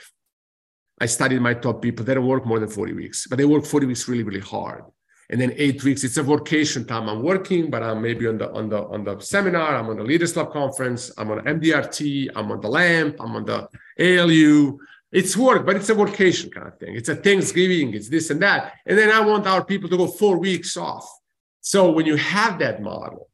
I 1.00 1.06
studied 1.06 1.40
my 1.42 1.54
top 1.54 1.84
people. 1.84 2.04
They 2.04 2.16
don't 2.16 2.26
work 2.26 2.46
more 2.46 2.60
than 2.60 2.70
40 2.70 2.94
weeks, 2.94 3.28
but 3.28 3.38
they 3.38 3.46
work 3.46 3.66
40 3.66 3.86
weeks 3.86 4.08
really, 4.08 4.24
really 4.24 4.40
hard. 4.40 4.84
And 5.30 5.40
then 5.40 5.54
eight 5.58 5.84
weeks, 5.84 6.04
it's 6.04 6.18
a 6.18 6.24
vacation 6.24 6.86
time. 6.86 7.10
I'm 7.10 7.22
working, 7.22 7.70
but 7.70 7.84
I'm 7.84 8.02
maybe 8.02 8.28
on 8.28 8.38
the 8.38 8.50
on 8.54 8.70
the 8.70 8.82
on 8.84 9.04
the 9.04 9.20
seminar. 9.20 9.76
I'm 9.76 9.90
on 9.90 9.98
the 9.98 10.04
Leaders 10.04 10.38
Lab 10.38 10.52
conference. 10.52 11.12
I'm 11.18 11.30
on 11.32 11.40
MDRT. 11.40 12.30
I'm 12.34 12.50
on 12.50 12.62
the 12.62 12.70
LAMP. 12.70 13.18
I'm 13.20 13.36
on 13.36 13.44
the 13.44 13.68
ALU 14.00 14.80
it's 15.12 15.38
work, 15.38 15.66
but 15.66 15.76
it's 15.76 15.90
a 15.90 15.96
vacation 15.96 16.50
kind 16.50 16.68
of 16.68 16.78
thing. 16.78 16.96
It's 16.96 17.10
a 17.10 17.16
Thanksgiving, 17.16 17.94
it's 17.94 18.10
this 18.10 18.30
and 18.30 18.42
that. 18.42 18.74
And 18.86 18.98
then 18.98 19.10
I 19.10 19.22
want 19.22 19.48
our 19.48 19.64
people 19.64 19.90
to 19.90 19.98
go 19.98 20.08
four 20.08 20.38
weeks 20.38 20.76
off. 20.76 21.10
So 21.62 21.92
when 21.92 22.06
you 22.06 22.16
have 22.16 22.60
that 22.60 22.82
model, 22.82 23.30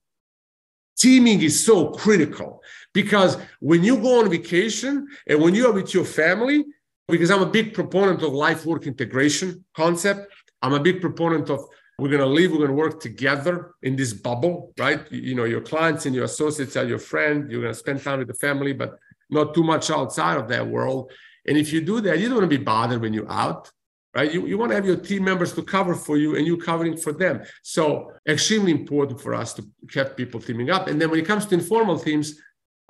teaming 0.98 1.42
is 1.42 1.66
so 1.66 1.90
critical 1.92 2.62
because 2.94 3.38
when 3.60 3.84
you 3.84 3.98
go 3.98 4.20
on 4.20 4.30
vacation 4.30 5.08
and 5.28 5.42
when 5.42 5.56
you 5.56 5.68
are 5.68 5.74
with 5.74 5.94
your 5.94 6.06
family, 6.06 6.64
because 7.08 7.32
I'm 7.32 7.42
a 7.42 7.48
big 7.50 7.74
proponent 7.74 8.22
of 8.22 8.34
life 8.34 8.66
work 8.66 8.88
integration 8.88 9.66
concept, 9.76 10.32
I'm 10.62 10.74
a 10.74 10.80
big 10.80 11.02
proponent 11.02 11.50
of 11.50 11.66
we're 12.00 12.10
going 12.10 12.22
to 12.22 12.26
live, 12.26 12.52
we're 12.52 12.58
going 12.58 12.70
to 12.70 12.76
work 12.76 13.00
together 13.00 13.76
in 13.84 13.96
this 13.96 14.14
bubble, 14.14 14.74
right? 14.80 15.12
You 15.12 15.36
know, 15.36 15.44
your 15.44 15.62
clients 15.62 16.06
and 16.06 16.16
your 16.16 16.24
associates 16.26 16.76
are 16.76 16.86
your 16.86 16.98
friend. 16.98 17.52
You're 17.52 17.62
going 17.62 17.74
to 17.74 17.80
spend 17.80 18.02
time 18.02 18.20
with 18.20 18.30
the 18.30 18.34
family, 18.34 18.74
but 18.74 18.98
not 19.30 19.54
too 19.54 19.64
much 19.64 19.92
outside 19.92 20.38
of 20.38 20.48
that 20.48 20.68
world. 20.68 21.12
And 21.48 21.58
if 21.58 21.74
you 21.74 21.82
do 21.82 22.02
that, 22.02 22.20
you 22.20 22.28
don't 22.28 22.38
want 22.38 22.50
to 22.50 22.58
be 22.58 22.64
bothered 22.64 23.02
when 23.02 23.14
you're 23.14 23.32
out, 23.32 23.70
right? 24.16 24.32
You, 24.32 24.46
you 24.48 24.58
want 24.58 24.72
to 24.72 24.76
have 24.76 24.86
your 24.86 24.96
team 24.96 25.24
members 25.24 25.54
to 25.54 25.64
cover 25.64 25.94
for 25.94 26.18
you 26.18 26.36
and 26.36 26.46
you 26.46 26.58
covering 26.58 26.98
for 26.98 27.12
them. 27.12 27.42
So 27.64 28.12
extremely 28.28 28.72
important 28.72 29.20
for 29.20 29.34
us 29.34 29.54
to 29.56 29.66
have 29.96 30.16
people 30.16 30.40
teaming 30.40 30.70
up. 30.70 30.88
And 30.88 31.00
then 31.00 31.10
when 31.10 31.20
it 31.20 31.26
comes 31.26 31.46
to 31.48 31.56
informal 31.56 32.00
teams, 32.00 32.40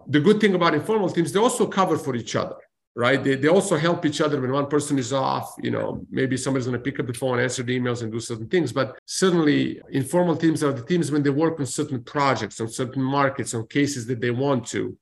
the 0.08 0.20
good 0.20 0.40
thing 0.40 0.54
about 0.56 0.74
informal 0.74 1.10
teams, 1.10 1.32
they 1.32 1.40
also 1.40 1.66
cover 1.66 1.98
for 1.98 2.16
each 2.16 2.36
other, 2.36 2.58
right? 2.96 3.24
They, 3.24 3.36
they 3.36 3.48
also 3.48 3.78
help 3.78 4.06
each 4.06 4.22
other 4.22 4.40
when 4.40 4.52
one 4.52 4.68
person 4.68 5.00
is 5.00 5.14
off, 5.14 5.56
you 5.62 5.72
know, 5.72 6.06
maybe 6.12 6.36
somebody's 6.38 6.68
going 6.68 6.78
to 6.78 6.84
pick 6.84 7.00
up 7.00 7.08
the 7.08 7.14
phone, 7.14 7.40
answer 7.40 7.64
the 7.64 7.80
emails 7.80 8.04
and 8.04 8.12
do 8.12 8.20
certain 8.20 8.48
things. 8.48 8.74
But 8.74 9.00
certainly 9.06 9.82
informal 9.92 10.36
teams 10.36 10.62
are 10.64 10.74
the 10.74 10.84
teams 10.84 11.10
when 11.10 11.24
they 11.24 11.30
work 11.30 11.60
on 11.60 11.66
certain 11.66 12.04
projects, 12.04 12.60
on 12.60 12.68
certain 12.68 13.02
markets, 13.02 13.54
on 13.54 13.66
cases 13.68 14.06
that 14.08 14.20
they 14.20 14.32
want 14.32 14.68
to 14.68 14.98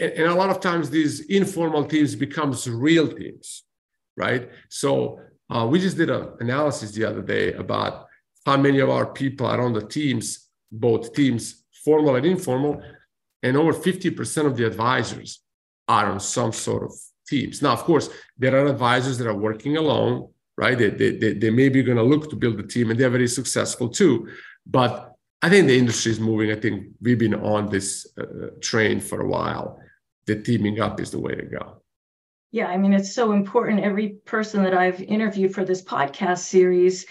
and 0.00 0.24
a 0.24 0.34
lot 0.34 0.50
of 0.50 0.60
times 0.60 0.90
these 0.90 1.20
informal 1.26 1.84
teams 1.84 2.14
becomes 2.14 2.68
real 2.68 3.08
teams 3.08 3.64
right? 4.18 4.50
So 4.68 5.20
uh, 5.48 5.66
we 5.70 5.78
just 5.78 5.96
did 5.96 6.10
an 6.10 6.32
analysis 6.40 6.90
the 6.92 7.04
other 7.04 7.22
day 7.22 7.54
about 7.54 8.06
how 8.44 8.56
many 8.58 8.80
of 8.80 8.90
our 8.90 9.06
people 9.06 9.46
are 9.46 9.60
on 9.62 9.72
the 9.72 9.86
teams 9.86 10.48
both 10.70 11.14
teams 11.14 11.64
formal 11.84 12.16
and 12.16 12.26
informal 12.26 12.82
and 13.42 13.56
over 13.56 13.72
50% 13.72 14.46
of 14.46 14.56
the 14.56 14.66
advisors 14.66 15.40
are 15.86 16.06
on 16.06 16.20
some 16.20 16.52
sort 16.52 16.82
of 16.82 16.92
teams. 17.26 17.62
Now 17.62 17.72
of 17.72 17.84
course 17.84 18.10
there 18.36 18.54
are 18.56 18.66
advisors 18.66 19.16
that 19.18 19.28
are 19.28 19.34
working 19.48 19.76
alone 19.78 20.28
right? 20.58 20.76
They, 20.76 20.90
they, 20.90 21.10
they, 21.12 21.32
they 21.34 21.50
may 21.50 21.68
be 21.68 21.84
going 21.84 21.98
to 21.98 22.02
look 22.02 22.28
to 22.30 22.36
build 22.36 22.58
a 22.58 22.64
team 22.64 22.90
and 22.90 22.98
they're 22.98 23.08
very 23.08 23.28
successful 23.28 23.88
too 23.88 24.28
but 24.66 25.07
I 25.40 25.48
think 25.48 25.68
the 25.68 25.78
industry 25.78 26.12
is 26.12 26.20
moving. 26.20 26.50
I 26.50 26.56
think 26.56 26.88
we've 27.00 27.18
been 27.18 27.34
on 27.34 27.68
this 27.68 28.06
uh, 28.18 28.48
train 28.60 29.00
for 29.00 29.20
a 29.20 29.28
while. 29.28 29.80
The 30.26 30.42
teaming 30.42 30.80
up 30.80 31.00
is 31.00 31.10
the 31.10 31.20
way 31.20 31.34
to 31.34 31.42
go. 31.42 31.82
Yeah, 32.50 32.66
I 32.66 32.76
mean, 32.76 32.92
it's 32.92 33.14
so 33.14 33.32
important. 33.32 33.80
Every 33.80 34.08
person 34.24 34.62
that 34.64 34.74
I've 34.74 35.00
interviewed 35.02 35.54
for 35.54 35.64
this 35.64 35.82
podcast 35.82 36.38
series, 36.38 37.06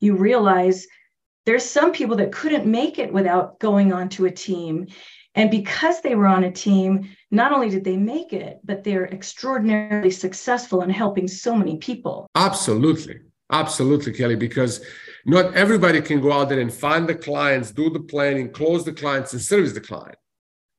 you 0.00 0.16
realize 0.16 0.86
there's 1.46 1.64
some 1.64 1.92
people 1.92 2.16
that 2.16 2.32
couldn't 2.32 2.66
make 2.66 2.98
it 2.98 3.12
without 3.12 3.58
going 3.60 3.92
onto 3.92 4.26
a 4.26 4.30
team. 4.30 4.86
And 5.34 5.50
because 5.50 6.00
they 6.00 6.14
were 6.14 6.26
on 6.26 6.44
a 6.44 6.50
team, 6.50 7.08
not 7.30 7.52
only 7.52 7.70
did 7.70 7.84
they 7.84 7.96
make 7.96 8.32
it, 8.32 8.58
but 8.64 8.82
they're 8.82 9.06
extraordinarily 9.06 10.10
successful 10.10 10.82
in 10.82 10.90
helping 10.90 11.28
so 11.28 11.54
many 11.54 11.76
people. 11.76 12.26
Absolutely. 12.34 13.20
Absolutely, 13.50 14.12
Kelly, 14.12 14.36
because 14.36 14.84
not 15.28 15.54
everybody 15.54 16.00
can 16.00 16.20
go 16.20 16.32
out 16.32 16.48
there 16.48 16.58
and 16.58 16.72
find 16.72 17.06
the 17.06 17.14
clients, 17.14 17.70
do 17.70 17.90
the 17.90 18.00
planning, 18.00 18.50
close 18.50 18.84
the 18.84 18.92
clients, 18.92 19.34
and 19.34 19.42
service 19.42 19.74
the 19.74 19.80
client, 19.80 20.16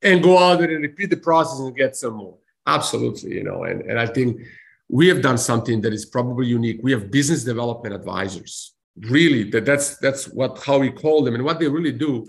and 0.01 0.23
go 0.23 0.39
out 0.39 0.59
there 0.59 0.71
and 0.71 0.81
repeat 0.81 1.11
the 1.11 1.17
process 1.17 1.59
and 1.59 1.75
get 1.75 1.95
some 1.95 2.15
more. 2.15 2.37
Absolutely, 2.65 3.35
you 3.35 3.43
know, 3.43 3.63
and, 3.63 3.81
and 3.83 3.99
I 3.99 4.07
think 4.07 4.41
we 4.89 5.07
have 5.07 5.21
done 5.21 5.37
something 5.37 5.81
that 5.81 5.93
is 5.93 6.05
probably 6.05 6.47
unique. 6.47 6.79
We 6.81 6.91
have 6.91 7.11
business 7.11 7.43
development 7.43 7.93
advisors. 7.93 8.73
Really, 9.01 9.43
that, 9.51 9.65
that's 9.65 9.97
that's 9.97 10.25
what 10.25 10.61
how 10.63 10.79
we 10.79 10.89
call 10.89 11.23
them, 11.23 11.35
and 11.35 11.45
what 11.45 11.59
they 11.59 11.67
really 11.67 11.93
do. 11.93 12.27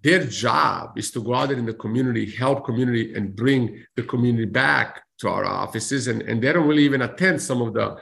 Their 0.00 0.24
job 0.24 0.96
is 0.96 1.10
to 1.10 1.20
go 1.20 1.34
out 1.34 1.48
there 1.48 1.58
in 1.58 1.66
the 1.66 1.74
community, 1.74 2.30
help 2.30 2.64
community, 2.64 3.14
and 3.14 3.34
bring 3.34 3.84
the 3.96 4.04
community 4.04 4.44
back 4.44 5.02
to 5.18 5.28
our 5.28 5.44
offices. 5.44 6.06
And, 6.06 6.22
and 6.22 6.40
they 6.40 6.52
don't 6.52 6.68
really 6.68 6.84
even 6.84 7.02
attend 7.02 7.42
some 7.42 7.60
of 7.60 7.74
the 7.74 7.96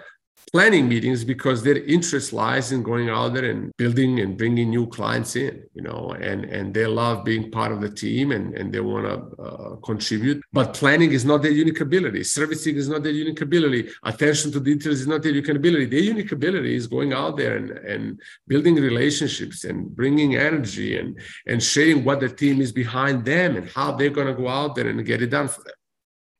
planning 0.53 0.89
meetings 0.89 1.25
because 1.25 1.63
their 1.63 1.79
interest 1.85 2.33
lies 2.33 2.73
in 2.73 2.83
going 2.83 3.09
out 3.09 3.35
there 3.35 3.51
and 3.51 3.73
building 3.77 4.21
and 4.21 4.39
bringing 4.39 4.71
new 4.71 4.87
clients 4.87 5.35
in 5.37 5.63
you 5.75 5.83
know 5.83 6.15
and 6.21 6.45
and 6.45 6.73
they 6.73 6.87
love 6.87 7.25
being 7.25 7.51
part 7.51 7.73
of 7.73 7.81
the 7.81 7.91
team 7.91 8.33
and 8.33 8.55
and 8.55 8.73
they 8.73 8.81
want 8.81 9.07
to 9.07 9.43
uh, 9.43 9.77
contribute. 9.77 10.43
But 10.53 10.75
planning 10.75 11.13
is 11.13 11.25
not 11.25 11.43
their 11.43 11.51
unique 11.51 11.81
ability. 11.81 12.23
Servicing 12.25 12.77
is 12.77 12.89
not 12.89 13.03
their 13.03 13.13
unique 13.13 13.41
ability. 13.41 13.91
Attention 14.05 14.53
to 14.53 14.61
details 14.61 15.01
is 15.01 15.07
not 15.07 15.23
their 15.23 15.33
unique 15.33 15.49
ability. 15.49 15.87
Their 15.87 16.01
unique 16.15 16.33
ability 16.33 16.75
is 16.77 16.87
going 16.87 17.13
out 17.13 17.37
there 17.37 17.57
and 17.57 17.71
and 17.71 18.21
building 18.47 18.77
relationships 18.77 19.65
and 19.65 19.95
bringing 19.95 20.37
energy 20.37 20.99
and 20.99 21.19
and 21.47 21.63
sharing 21.63 22.05
what 22.05 22.21
the 22.21 22.29
team 22.29 22.61
is 22.61 22.73
behind 22.73 23.25
them 23.25 23.57
and 23.57 23.69
how 23.71 23.93
they're 23.93 24.17
going 24.19 24.29
to 24.29 24.41
go 24.43 24.49
out 24.49 24.75
there 24.75 24.89
and 24.89 25.05
get 25.05 25.23
it 25.23 25.31
done 25.31 25.49
for 25.49 25.63
them. 25.63 25.79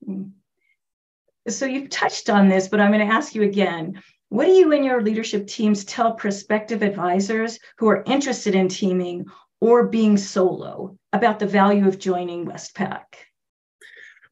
Mm-hmm. 0.09 0.36
So 1.49 1.67
you've 1.67 1.91
touched 1.91 2.29
on 2.29 2.49
this, 2.49 2.69
but 2.69 2.81
I'm 2.81 2.93
going 2.93 3.07
to 3.07 3.15
ask 3.15 3.35
you 3.35 3.43
again. 3.43 4.03
What 4.29 4.47
do 4.47 4.53
you 4.53 4.73
and 4.73 4.85
your 4.85 5.03
leadership 5.03 5.47
teams 5.47 5.85
tell 5.85 6.15
prospective 6.15 6.83
advisors 6.83 7.59
who 7.79 7.89
are 7.89 8.03
interested 8.07 8.55
in 8.57 8.69
teaming 8.69 9.27
or 9.61 9.87
being 9.87 10.17
solo 10.17 10.99
about 11.13 11.39
the 11.39 11.47
value 11.47 11.87
of 11.87 11.99
joining 11.99 12.47
Westpac? 12.47 13.05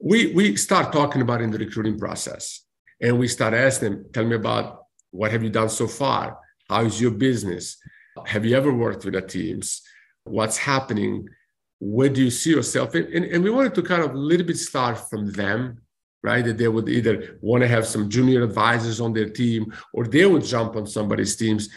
we 0.05 0.33
we 0.35 0.57
start 0.57 0.93
talking 0.93 1.23
about 1.23 1.41
in 1.41 1.51
the 1.51 1.59
recruiting 1.59 1.99
process, 1.99 2.61
and 3.01 3.19
we 3.19 3.27
start 3.27 3.55
asking 3.55 3.91
them, 3.91 4.07
"Tell 4.13 4.25
me 4.25 4.37
about 4.37 4.85
what 5.11 5.33
have 5.33 5.43
you 5.43 5.51
done 5.51 5.71
so 5.71 5.87
far? 5.87 6.39
How 6.69 6.85
is 6.85 7.01
your 7.01 7.13
business? 7.13 7.79
Have 8.27 8.45
you 8.45 8.55
ever 8.57 8.73
worked 8.73 9.05
with 9.05 9.15
the 9.15 9.23
teams? 9.23 9.83
What's 10.25 10.59
happening? 10.59 11.29
Where 11.81 12.11
do 12.11 12.23
you 12.23 12.31
see 12.31 12.51
yourself?" 12.51 12.95
And, 12.95 13.07
and, 13.07 13.25
and 13.25 13.43
we 13.43 13.51
wanted 13.51 13.75
to 13.77 13.83
kind 13.83 14.03
of 14.03 14.15
a 14.15 14.19
little 14.19 14.47
bit 14.47 14.59
start 14.59 14.99
from 15.09 15.31
them 15.33 15.81
right? 16.25 16.45
That 16.45 16.57
they 16.57 16.69
would 16.69 16.89
either 16.89 17.39
want 17.43 17.63
to 17.63 17.69
have 17.69 17.87
some 17.87 18.09
junior 18.09 18.43
advisors 18.43 18.99
on 19.01 19.13
their 19.13 19.29
team 19.29 19.73
or 19.93 20.07
they 20.07 20.25
would 20.25 20.43
jump 20.43 20.75
on 20.75 20.87
somebody's 20.87 21.37
teams. 21.37 21.69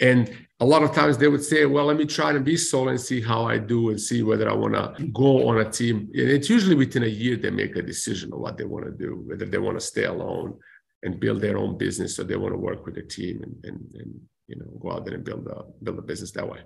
And 0.00 0.32
a 0.60 0.64
lot 0.64 0.84
of 0.84 0.94
times 0.94 1.18
they 1.18 1.26
would 1.26 1.42
say, 1.42 1.66
well, 1.66 1.86
let 1.86 1.96
me 1.96 2.06
try 2.06 2.30
and 2.30 2.44
be 2.44 2.56
solo 2.56 2.90
and 2.90 3.00
see 3.00 3.20
how 3.20 3.44
I 3.44 3.58
do 3.58 3.90
and 3.90 4.00
see 4.00 4.22
whether 4.22 4.48
I 4.48 4.54
want 4.54 4.74
to 4.74 5.06
go 5.08 5.48
on 5.48 5.58
a 5.58 5.70
team. 5.70 6.08
And 6.14 6.28
it's 6.30 6.48
usually 6.48 6.76
within 6.76 7.02
a 7.02 7.16
year 7.22 7.36
they 7.36 7.50
make 7.50 7.74
a 7.76 7.82
decision 7.82 8.32
of 8.32 8.38
what 8.38 8.56
they 8.56 8.64
want 8.64 8.84
to 8.86 8.92
do, 8.92 9.24
whether 9.26 9.44
they 9.44 9.58
want 9.58 9.78
to 9.80 9.84
stay 9.84 10.04
alone 10.04 10.56
and 11.02 11.18
build 11.18 11.40
their 11.40 11.58
own 11.58 11.76
business 11.76 12.18
or 12.18 12.24
they 12.24 12.36
want 12.36 12.54
to 12.54 12.58
work 12.58 12.86
with 12.86 12.96
a 12.98 13.02
team 13.02 13.42
and, 13.42 13.56
and, 13.64 13.78
and 13.94 14.20
you 14.46 14.56
know 14.56 14.66
go 14.80 14.92
out 14.92 15.04
there 15.04 15.14
and 15.14 15.24
build 15.24 15.46
a 15.48 15.64
build 15.82 15.98
a 15.98 16.02
business 16.02 16.30
that 16.32 16.48
way. 16.48 16.60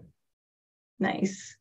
Nice. 0.99 1.57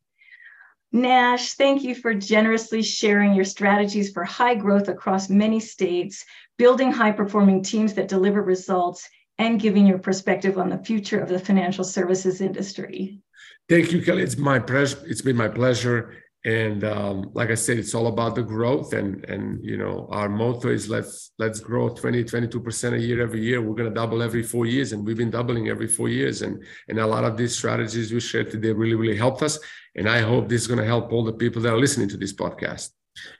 Nash, 0.92 1.54
thank 1.54 1.82
you 1.82 1.94
for 1.94 2.14
generously 2.14 2.82
sharing 2.82 3.34
your 3.34 3.44
strategies 3.44 4.10
for 4.10 4.24
high 4.24 4.56
growth 4.56 4.88
across 4.88 5.30
many 5.30 5.60
states, 5.60 6.24
building 6.58 6.90
high 6.90 7.12
performing 7.12 7.62
teams 7.62 7.94
that 7.94 8.08
deliver 8.08 8.42
results, 8.42 9.08
and 9.38 9.60
giving 9.60 9.86
your 9.86 9.98
perspective 9.98 10.58
on 10.58 10.68
the 10.68 10.78
future 10.78 11.20
of 11.20 11.28
the 11.28 11.38
financial 11.38 11.84
services 11.84 12.40
industry. 12.40 13.20
Thank 13.68 13.92
you, 13.92 14.02
Kelly. 14.02 14.22
It's 14.22 14.36
my 14.36 14.58
pleasure. 14.58 14.98
It's 15.06 15.22
been 15.22 15.36
my 15.36 15.48
pleasure 15.48 16.12
and 16.44 16.84
um, 16.84 17.30
like 17.34 17.50
i 17.50 17.54
said 17.54 17.78
it's 17.78 17.94
all 17.94 18.06
about 18.06 18.34
the 18.34 18.42
growth 18.42 18.94
and 18.94 19.24
and 19.26 19.62
you 19.62 19.76
know 19.76 20.08
our 20.10 20.28
motto 20.28 20.68
is 20.68 20.88
let's 20.88 21.30
let's 21.38 21.60
grow 21.60 21.88
20 21.88 22.24
22% 22.24 22.92
a 22.92 22.98
year 22.98 23.22
every 23.22 23.42
year. 23.42 23.60
We're 23.60 23.74
going 23.74 23.88
to 23.88 23.94
double 23.94 24.22
every 24.22 24.42
four 24.42 24.66
years 24.66 24.92
and 24.92 25.04
we've 25.04 25.16
been 25.16 25.30
doubling 25.30 25.68
every 25.68 25.88
four 25.88 26.08
years. 26.08 26.42
And 26.42 26.62
and 26.88 26.98
a 26.98 27.06
lot 27.06 27.24
of 27.24 27.36
these 27.36 27.56
strategies 27.56 28.12
we 28.12 28.20
shared 28.20 28.50
today 28.50 28.72
really 28.72 28.94
really 28.94 29.16
helped 29.16 29.42
us. 29.42 29.58
And 29.96 30.08
i 30.08 30.20
hope 30.20 30.48
this 30.48 30.62
is 30.62 30.68
going 30.68 30.78
to 30.78 30.86
help 30.86 31.12
all 31.12 31.24
the 31.24 31.32
people 31.32 31.62
that 31.62 31.72
are 31.72 31.78
listening 31.78 32.08
to 32.10 32.16
this 32.16 32.32
podcast. 32.32 32.90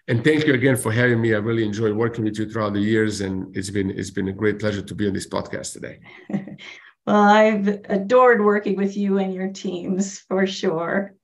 And 0.09 0.25
thank 0.25 0.47
you 0.47 0.55
again 0.55 0.77
for 0.77 0.93
having 0.93 1.21
me. 1.21 1.35
I 1.35 1.39
really 1.39 1.65
enjoyed 1.65 1.95
working 1.95 2.25
with 2.25 2.39
you 2.39 2.51
throughout 2.51 2.73
the 2.73 2.81
years 2.81 3.21
and 3.21 3.57
it's 3.57 3.71
been 3.71 3.91
it's 3.91 4.11
been 4.11 4.29
a 4.29 4.33
great 4.33 4.59
pleasure 4.59 4.83
to 4.83 4.95
be 4.95 5.07
on 5.07 5.15
this 5.15 5.29
podcast 5.29 5.73
today. 5.75 6.01
Well 7.07 7.23
i've 7.23 7.67
adored 7.89 8.45
working 8.45 8.77
with 8.77 8.95
you 8.95 9.19
and 9.19 9.33
your 9.33 9.49
teams 9.49 10.19
for 10.29 10.47
sure 10.47 11.15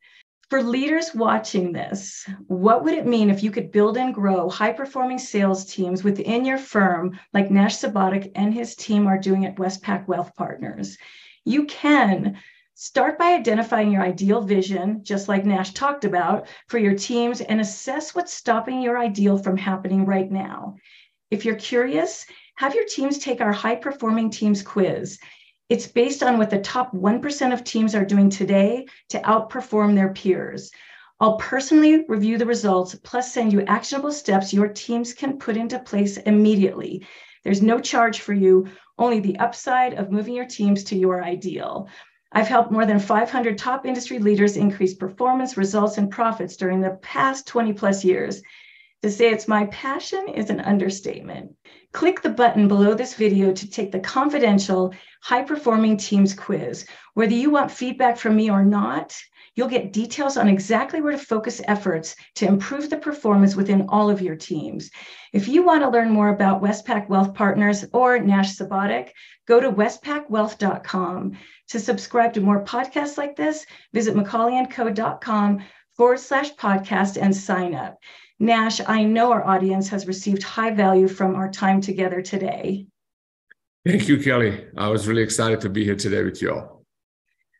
for 0.48 0.62
leaders 0.62 1.12
watching 1.14 1.72
this, 1.72 2.28
what 2.46 2.84
would 2.84 2.94
it 2.94 3.06
mean 3.06 3.30
if 3.30 3.42
you 3.42 3.50
could 3.50 3.72
build 3.72 3.96
and 3.96 4.14
grow 4.14 4.48
high 4.48 4.72
performing 4.72 5.18
sales 5.18 5.64
teams 5.64 6.04
within 6.04 6.44
your 6.44 6.58
firm, 6.58 7.18
like 7.32 7.50
Nash 7.50 7.76
Subotic 7.76 8.30
and 8.36 8.54
his 8.54 8.76
team 8.76 9.08
are 9.08 9.18
doing 9.18 9.44
at 9.44 9.56
Westpac 9.56 10.06
Wealth 10.06 10.34
Partners? 10.36 10.96
You 11.44 11.64
can 11.64 12.38
start 12.74 13.18
by 13.18 13.32
identifying 13.32 13.90
your 13.90 14.02
ideal 14.02 14.40
vision, 14.40 15.02
just 15.02 15.28
like 15.28 15.44
Nash 15.44 15.72
talked 15.72 16.04
about, 16.04 16.46
for 16.68 16.78
your 16.78 16.94
teams 16.94 17.40
and 17.40 17.60
assess 17.60 18.14
what's 18.14 18.32
stopping 18.32 18.80
your 18.80 18.98
ideal 18.98 19.38
from 19.38 19.56
happening 19.56 20.04
right 20.04 20.30
now. 20.30 20.76
If 21.30 21.44
you're 21.44 21.56
curious, 21.56 22.24
have 22.56 22.74
your 22.74 22.84
teams 22.84 23.18
take 23.18 23.40
our 23.40 23.52
high 23.52 23.76
performing 23.76 24.30
teams 24.30 24.62
quiz. 24.62 25.18
It's 25.68 25.88
based 25.88 26.22
on 26.22 26.38
what 26.38 26.50
the 26.50 26.60
top 26.60 26.92
1% 26.92 27.52
of 27.52 27.64
teams 27.64 27.94
are 27.96 28.04
doing 28.04 28.30
today 28.30 28.86
to 29.08 29.18
outperform 29.20 29.94
their 29.96 30.12
peers. 30.12 30.70
I'll 31.18 31.38
personally 31.38 32.04
review 32.08 32.38
the 32.38 32.46
results, 32.46 32.94
plus 32.94 33.32
send 33.32 33.52
you 33.52 33.62
actionable 33.62 34.12
steps 34.12 34.52
your 34.52 34.68
teams 34.68 35.12
can 35.12 35.38
put 35.38 35.56
into 35.56 35.78
place 35.78 36.18
immediately. 36.18 37.04
There's 37.42 37.62
no 37.62 37.80
charge 37.80 38.20
for 38.20 38.32
you, 38.32 38.68
only 38.98 39.18
the 39.18 39.38
upside 39.38 39.94
of 39.94 40.12
moving 40.12 40.34
your 40.34 40.46
teams 40.46 40.84
to 40.84 40.96
your 40.96 41.24
ideal. 41.24 41.88
I've 42.32 42.48
helped 42.48 42.70
more 42.70 42.86
than 42.86 43.00
500 43.00 43.56
top 43.56 43.86
industry 43.86 44.18
leaders 44.18 44.56
increase 44.56 44.94
performance, 44.94 45.56
results, 45.56 45.96
and 45.98 46.10
profits 46.10 46.56
during 46.56 46.80
the 46.80 46.98
past 47.02 47.46
20 47.46 47.72
plus 47.72 48.04
years. 48.04 48.42
To 49.02 49.10
say 49.10 49.30
it's 49.30 49.46
my 49.46 49.66
passion 49.66 50.28
is 50.28 50.50
an 50.50 50.60
understatement. 50.60 51.54
Click 51.92 52.22
the 52.22 52.30
button 52.30 52.66
below 52.66 52.94
this 52.94 53.14
video 53.14 53.52
to 53.52 53.70
take 53.70 53.92
the 53.92 54.00
confidential 54.00 54.94
high 55.22 55.42
performing 55.42 55.96
teams 55.96 56.34
quiz. 56.34 56.86
Whether 57.14 57.34
you 57.34 57.50
want 57.50 57.70
feedback 57.70 58.16
from 58.16 58.36
me 58.36 58.50
or 58.50 58.64
not, 58.64 59.16
you'll 59.54 59.68
get 59.68 59.92
details 59.92 60.36
on 60.36 60.48
exactly 60.48 61.00
where 61.00 61.12
to 61.12 61.18
focus 61.18 61.60
efforts 61.66 62.14
to 62.36 62.46
improve 62.46 62.90
the 62.90 62.96
performance 62.96 63.56
within 63.56 63.86
all 63.88 64.10
of 64.10 64.20
your 64.20 64.36
teams. 64.36 64.90
If 65.32 65.48
you 65.48 65.62
want 65.62 65.82
to 65.82 65.90
learn 65.90 66.10
more 66.10 66.28
about 66.28 66.62
Westpac 66.62 67.08
Wealth 67.08 67.34
Partners 67.34 67.84
or 67.92 68.18
Nash 68.18 68.56
Subotic, 68.56 69.10
go 69.46 69.60
to 69.60 69.72
westpacwealth.com. 69.72 71.38
To 71.68 71.80
subscribe 71.80 72.32
to 72.34 72.40
more 72.40 72.64
podcasts 72.64 73.18
like 73.18 73.36
this, 73.36 73.66
visit 73.92 74.14
macaulayandco.com 74.14 75.64
forward 75.96 76.20
slash 76.20 76.54
podcast 76.54 77.20
and 77.20 77.34
sign 77.34 77.74
up. 77.74 77.98
Nash, 78.38 78.80
I 78.86 79.04
know 79.04 79.32
our 79.32 79.44
audience 79.44 79.88
has 79.88 80.06
received 80.06 80.42
high 80.42 80.70
value 80.70 81.08
from 81.08 81.34
our 81.34 81.50
time 81.50 81.80
together 81.80 82.20
today. 82.20 82.86
Thank 83.86 84.08
you, 84.08 84.18
Kelly. 84.18 84.66
I 84.76 84.88
was 84.88 85.08
really 85.08 85.22
excited 85.22 85.60
to 85.62 85.68
be 85.70 85.84
here 85.84 85.96
today 85.96 86.22
with 86.22 86.42
you 86.42 86.52
all. 86.52 86.84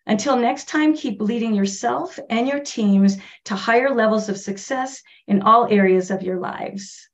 Until 0.07 0.37
next 0.37 0.69
time, 0.69 0.95
keep 0.95 1.21
leading 1.21 1.55
yourself 1.55 2.19
and 2.31 2.47
your 2.47 2.61
teams 2.61 3.17
to 3.45 3.57
higher 3.57 3.95
levels 3.95 4.29
of 4.29 4.39
success 4.39 5.03
in 5.27 5.43
all 5.43 5.67
areas 5.71 6.11
of 6.11 6.23
your 6.23 6.39
lives. 6.39 7.09